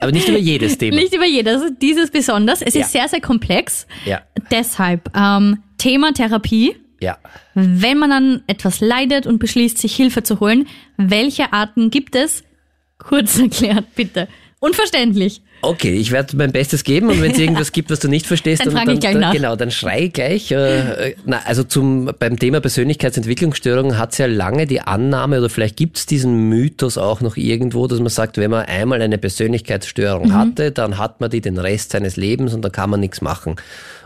[0.00, 0.96] aber nicht über jedes Thema.
[1.00, 2.62] Nicht über jedes, dieses besonders.
[2.62, 2.82] Es ja.
[2.82, 3.88] ist sehr, sehr komplex.
[4.04, 4.22] Ja.
[4.50, 6.76] Deshalb ähm, Thema Therapie.
[7.00, 7.18] Ja.
[7.54, 12.44] Wenn man dann etwas leidet und beschließt, sich Hilfe zu holen, welche Arten gibt es?
[12.98, 14.28] Kurz erklärt, bitte.
[14.60, 15.42] Unverständlich.
[15.64, 18.66] Okay, ich werde mein Bestes geben und wenn es irgendwas gibt, was du nicht verstehst,
[18.66, 19.32] dann, dann, dann, dann nach.
[19.32, 20.50] genau, dann schrei gleich.
[20.50, 25.76] Äh, na, also zum beim Thema Persönlichkeitsentwicklungsstörung hat es ja lange die Annahme oder vielleicht
[25.76, 30.30] gibt es diesen Mythos auch noch irgendwo, dass man sagt, wenn man einmal eine Persönlichkeitsstörung
[30.30, 30.34] mhm.
[30.34, 33.54] hatte, dann hat man die den Rest seines Lebens und dann kann man nichts machen.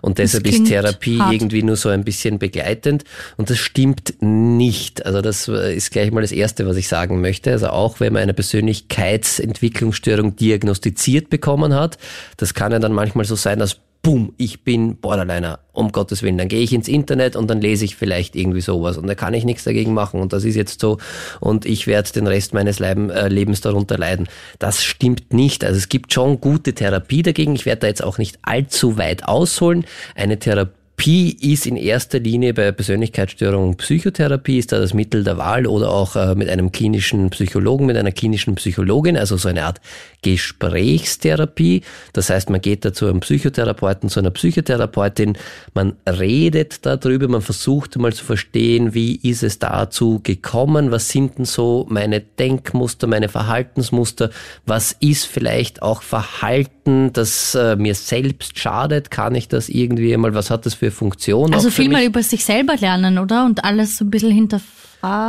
[0.03, 1.33] Und deshalb ist Therapie hart.
[1.33, 3.05] irgendwie nur so ein bisschen begleitend.
[3.37, 5.05] Und das stimmt nicht.
[5.07, 7.53] Also das ist gleich mal das Erste, was ich sagen möchte.
[7.53, 11.99] Also auch wenn man eine Persönlichkeitsentwicklungsstörung diagnostiziert bekommen hat,
[12.37, 16.39] das kann ja dann manchmal so sein, dass boom, ich bin Borderliner, um Gottes Willen.
[16.39, 19.35] Dann gehe ich ins Internet und dann lese ich vielleicht irgendwie sowas und da kann
[19.35, 20.99] ich nichts dagegen machen und das ist jetzt so
[21.41, 24.29] und ich werde den Rest meines äh, Lebens darunter leiden.
[24.61, 25.65] Das stimmt nicht.
[25.65, 27.57] Also es gibt schon gute Therapie dagegen.
[27.57, 29.85] Ich werde da jetzt auch nicht allzu weit ausholen.
[30.15, 35.37] Eine Therapie Therapie ist in erster Linie bei Persönlichkeitsstörungen Psychotherapie, ist da das Mittel der
[35.37, 39.65] Wahl oder auch äh, mit einem klinischen Psychologen, mit einer klinischen Psychologin, also so eine
[39.65, 39.81] Art
[40.23, 41.83] Gesprächstherapie.
[42.15, 45.37] Das heißt, man geht da zu einem Psychotherapeuten, zu einer Psychotherapeutin,
[45.75, 51.39] man redet darüber, man versucht mal zu verstehen, wie ist es dazu gekommen, was sind
[51.39, 54.31] denn so meine Denkmuster, meine Verhaltensmuster,
[54.65, 60.35] was ist vielleicht auch Verhalten, das äh, mir selbst schadet, kann ich das irgendwie einmal,
[60.35, 61.55] was hat das für Funktion?
[61.55, 63.45] Also viel mal über sich selber lernen, oder?
[63.45, 64.77] Und alles so ein bisschen hinterfragen.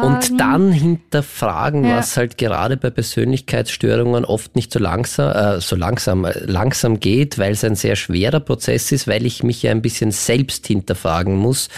[0.01, 1.97] Und dann hinterfragen, ja.
[1.97, 7.37] was halt gerade bei Persönlichkeitsstörungen oft nicht so langsam, äh, so langsam, äh, langsam geht,
[7.37, 11.35] weil es ein sehr schwerer Prozess ist, weil ich mich ja ein bisschen selbst hinterfragen
[11.35, 11.69] muss.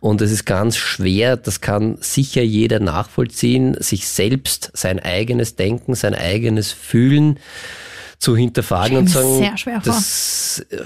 [0.00, 5.94] Und es ist ganz schwer, das kann sicher jeder nachvollziehen, sich selbst sein eigenes Denken,
[5.94, 7.38] sein eigenes Fühlen
[8.20, 9.50] zu hinterfragen und sagen,
[9.82, 10.76] das äh,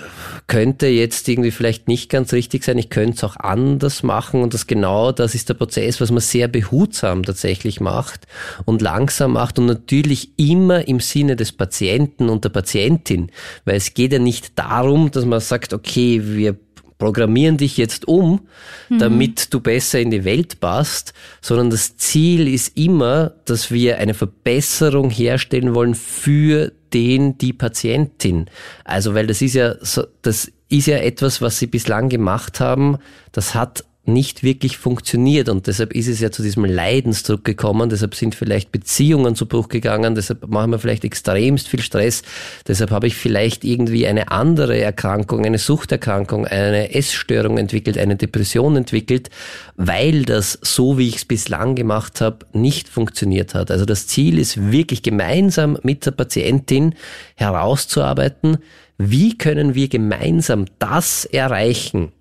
[0.46, 4.40] könnte jetzt irgendwie vielleicht nicht ganz richtig sein, ich könnte es auch anders machen.
[4.40, 8.28] Und das genau, das ist der Prozess, was man sehr behutsam tatsächlich macht
[8.66, 13.32] und langsam macht und natürlich immer im Sinne des Patienten und der Patientin,
[13.64, 16.56] weil es geht ja nicht darum, dass man sagt, okay, wir
[17.04, 18.48] programmieren dich jetzt um,
[18.88, 18.98] mhm.
[18.98, 24.14] damit du besser in die Welt passt, sondern das Ziel ist immer, dass wir eine
[24.14, 28.46] Verbesserung herstellen wollen für den, die Patientin.
[28.84, 32.96] Also, weil das ist ja, so, das ist ja etwas, was sie bislang gemacht haben,
[33.32, 35.48] das hat nicht wirklich funktioniert.
[35.48, 39.68] Und deshalb ist es ja zu diesem Leidensdruck gekommen, deshalb sind vielleicht Beziehungen zu Bruch
[39.68, 42.22] gegangen, deshalb machen wir vielleicht extremst viel Stress,
[42.66, 48.76] deshalb habe ich vielleicht irgendwie eine andere Erkrankung, eine Suchterkrankung, eine Essstörung entwickelt, eine Depression
[48.76, 49.30] entwickelt,
[49.76, 53.70] weil das so, wie ich es bislang gemacht habe, nicht funktioniert hat.
[53.70, 56.94] Also das Ziel ist wirklich gemeinsam mit der Patientin
[57.36, 58.58] herauszuarbeiten,
[58.98, 62.12] wie können wir gemeinsam das erreichen,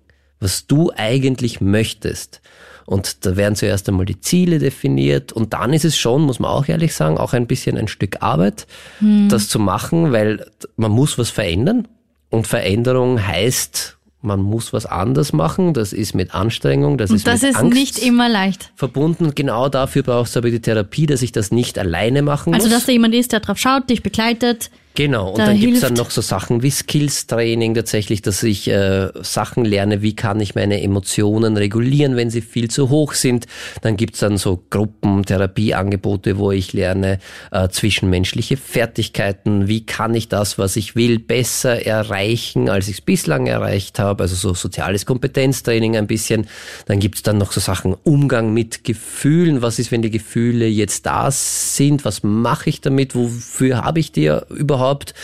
[0.44, 2.40] was du eigentlich möchtest.
[2.86, 6.50] Und da werden zuerst einmal die Ziele definiert und dann ist es schon, muss man
[6.50, 8.66] auch ehrlich sagen, auch ein bisschen ein Stück Arbeit,
[8.98, 9.28] hm.
[9.30, 11.88] das zu machen, weil man muss was verändern
[12.28, 15.74] und Veränderung heißt, man muss was anders machen.
[15.74, 18.72] Das ist mit Anstrengung, das und ist das mit ist Angst nicht immer leicht.
[18.74, 19.34] Verbunden.
[19.34, 22.72] Genau dafür brauchst du aber die Therapie, dass ich das nicht alleine machen also, muss.
[22.72, 24.70] Also dass da jemand ist, der drauf schaut, dich begleitet.
[24.96, 29.08] Genau, und da dann gibt's dann noch so Sachen wie Skills-Training tatsächlich, dass ich äh,
[29.22, 33.46] Sachen lerne, wie kann ich meine Emotionen regulieren, wenn sie viel zu hoch sind.
[33.82, 37.18] Dann gibt's dann so Gruppentherapieangebote, wo ich lerne
[37.50, 43.00] äh, zwischenmenschliche Fertigkeiten, wie kann ich das, was ich will, besser erreichen, als ich es
[43.00, 44.22] bislang erreicht habe.
[44.22, 46.46] Also so soziales Kompetenztraining ein bisschen.
[46.86, 49.60] Dann gibt's dann noch so Sachen Umgang mit Gefühlen.
[49.60, 52.04] Was ist, wenn die Gefühle jetzt da sind?
[52.04, 53.16] Was mache ich damit?
[53.16, 54.83] Wofür habe ich die überhaupt?
[54.84, 55.14] Überhaupt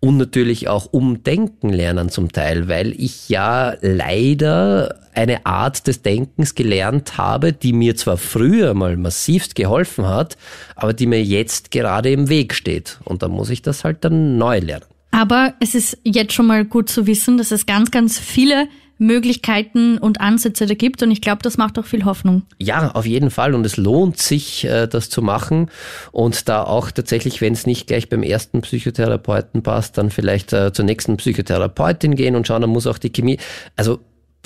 [0.00, 6.54] und natürlich auch umdenken lernen zum Teil, weil ich ja leider eine Art des Denkens
[6.54, 10.36] gelernt habe, die mir zwar früher mal massivst geholfen hat,
[10.76, 13.00] aber die mir jetzt gerade im Weg steht.
[13.04, 14.84] Und da muss ich das halt dann neu lernen.
[15.10, 19.98] Aber es ist jetzt schon mal gut zu wissen, dass es ganz, ganz viele Möglichkeiten
[19.98, 21.02] und Ansätze da gibt.
[21.02, 22.42] Und ich glaube, das macht auch viel Hoffnung.
[22.58, 23.54] Ja, auf jeden Fall.
[23.54, 25.70] Und es lohnt sich, äh, das zu machen.
[26.12, 30.72] Und da auch tatsächlich, wenn es nicht gleich beim ersten Psychotherapeuten passt, dann vielleicht äh,
[30.72, 33.38] zur nächsten Psychotherapeutin gehen und schauen, dann muss auch die Chemie,
[33.76, 34.00] also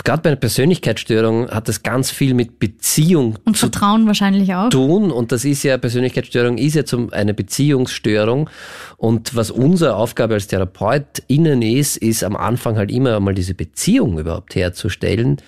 [0.05, 4.71] gerade bei einer Persönlichkeitsstörung hat das ganz viel mit Beziehung und zu Vertrauen wahrscheinlich auch.
[4.71, 5.11] tun.
[5.11, 8.51] Und das ist ja Persönlichkeitsstörung ist ja zum eine Beziehungsstörung.
[8.97, 13.55] Und was unsere Aufgabe als Therapeut innen ist, ist am Anfang halt immer einmal diese
[13.55, 15.39] Beziehung überhaupt herzustellen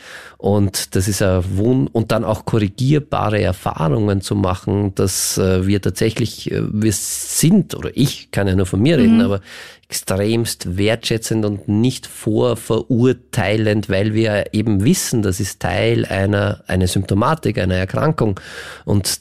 [0.45, 5.80] und das ist ein Wun und dann auch korrigierbare Erfahrungen zu machen, dass äh, wir
[5.80, 9.22] tatsächlich äh, wir sind oder ich kann ja nur von mir reden, mhm.
[9.22, 9.40] aber
[9.88, 17.57] extremst wertschätzend und nicht vorverurteilend, weil wir eben wissen, das ist Teil einer, einer Symptomatik,
[17.57, 18.38] einer Erkrankung.
[18.84, 19.20] Und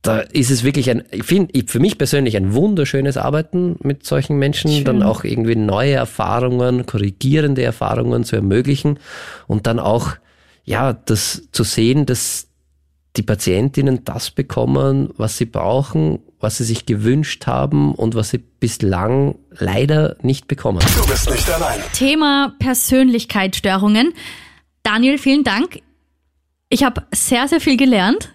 [0.00, 4.38] da ist es wirklich ein, ich finde, für mich persönlich ein wunderschönes Arbeiten mit solchen
[4.38, 4.84] Menschen, Schön.
[4.86, 8.98] dann auch irgendwie neue Erfahrungen, korrigierende Erfahrungen zu ermöglichen
[9.46, 10.16] und dann auch,
[10.64, 12.48] ja, das zu sehen, dass
[13.16, 18.38] die Patientinnen das bekommen, was sie brauchen, was sie sich gewünscht haben und was sie
[18.38, 20.80] bislang leider nicht bekommen.
[20.96, 21.80] Du bist nicht allein.
[21.92, 24.12] Thema Persönlichkeitsstörungen.
[24.82, 25.80] Daniel, vielen Dank.
[26.68, 28.30] Ich habe sehr, sehr viel gelernt.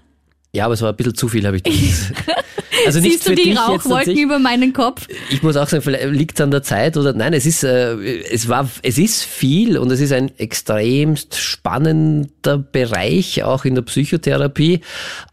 [0.53, 2.45] Ja, aber es war ein bisschen zu viel, habe ich gedacht.
[2.86, 5.07] Also Siehst du die Rauchwolken über meinen Kopf?
[5.30, 7.95] Ich muss auch sagen, vielleicht liegt es an der Zeit oder nein, es ist, äh,
[8.32, 13.84] es war, es ist viel und es ist ein extremst spannender Bereich auch in der
[13.84, 14.82] Psychotherapie,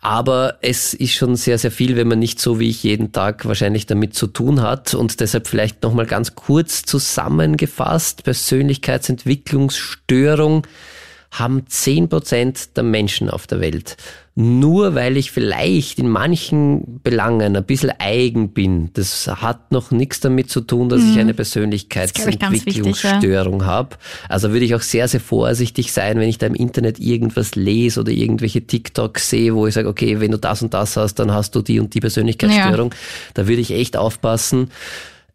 [0.01, 3.47] aber es ist schon sehr, sehr viel, wenn man nicht so wie ich jeden Tag
[3.47, 10.67] wahrscheinlich damit zu tun hat und deshalb vielleicht nochmal ganz kurz zusammengefasst, Persönlichkeitsentwicklungsstörung
[11.31, 13.97] haben zehn Prozent der Menschen auf der Welt
[14.39, 18.91] nur weil ich vielleicht in manchen Belangen ein bisschen eigen bin.
[18.93, 21.11] Das hat noch nichts damit zu tun, dass mhm.
[21.11, 23.67] ich eine Persönlichkeitsentwicklungsstörung ja.
[23.67, 23.97] habe.
[24.29, 28.01] Also würde ich auch sehr, sehr vorsichtig sein, wenn ich da im Internet irgendwas lese
[28.01, 31.33] oder irgendwelche TikToks sehe, wo ich sage, okay, wenn du das und das hast, dann
[31.33, 32.91] hast du die und die Persönlichkeitsstörung.
[32.91, 32.97] Ja.
[33.33, 34.69] Da würde ich echt aufpassen.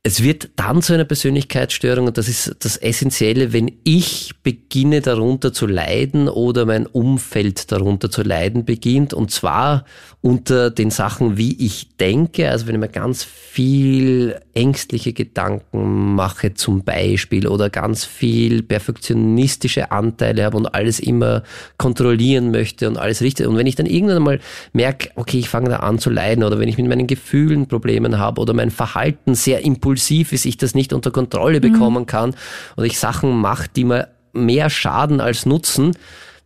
[0.04, 5.54] Es wird dann zu einer Persönlichkeitsstörung und das ist das Essentielle, wenn ich beginne darunter
[5.54, 9.86] zu leiden oder mein Umfeld darunter zu leiden beginnt und zwar
[10.22, 16.56] unter den Sachen, wie ich denke, also wenn ich mir ganz viel ängstliche Gedanken mache
[16.56, 21.44] zum Beispiel oder ganz viel perfektionistische Anteile habe und alles immer
[21.78, 23.46] kontrollieren möchte und alles richtig.
[23.46, 24.40] Und wenn ich dann irgendwann einmal
[24.74, 28.18] merke, okay, ich fange da an zu leiden oder wenn ich mit meinen Gefühlen Problemen
[28.18, 29.91] habe oder mein Verhalten sehr impulsiv
[30.34, 31.74] ist, ich das nicht unter Kontrolle mhm.
[31.74, 32.36] bekommen kann
[32.78, 35.96] oder ich Sachen mache, die mir mehr schaden als nutzen,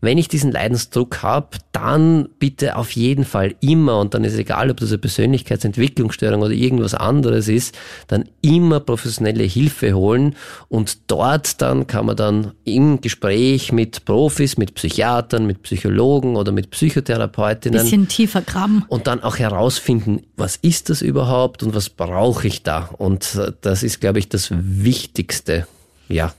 [0.05, 4.39] wenn ich diesen Leidensdruck habe, dann bitte auf jeden Fall immer, und dann ist es
[4.39, 7.77] egal, ob das eine Persönlichkeitsentwicklungsstörung oder irgendwas anderes ist,
[8.07, 10.35] dann immer professionelle Hilfe holen
[10.69, 16.51] und dort dann kann man dann im Gespräch mit Profis, mit Psychiatern, mit Psychologen oder
[16.51, 21.89] mit Psychotherapeutinnen bisschen tiefer graben und dann auch herausfinden, was ist das überhaupt und was
[21.89, 22.89] brauche ich da?
[22.97, 25.67] Und äh, das ist, glaube ich, das Wichtigste.
[26.07, 26.33] Ja.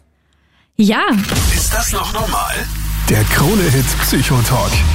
[0.76, 1.02] Ja.
[1.54, 2.54] Ist das noch normal?
[3.08, 4.82] Der Krone-Hit Psychotalk.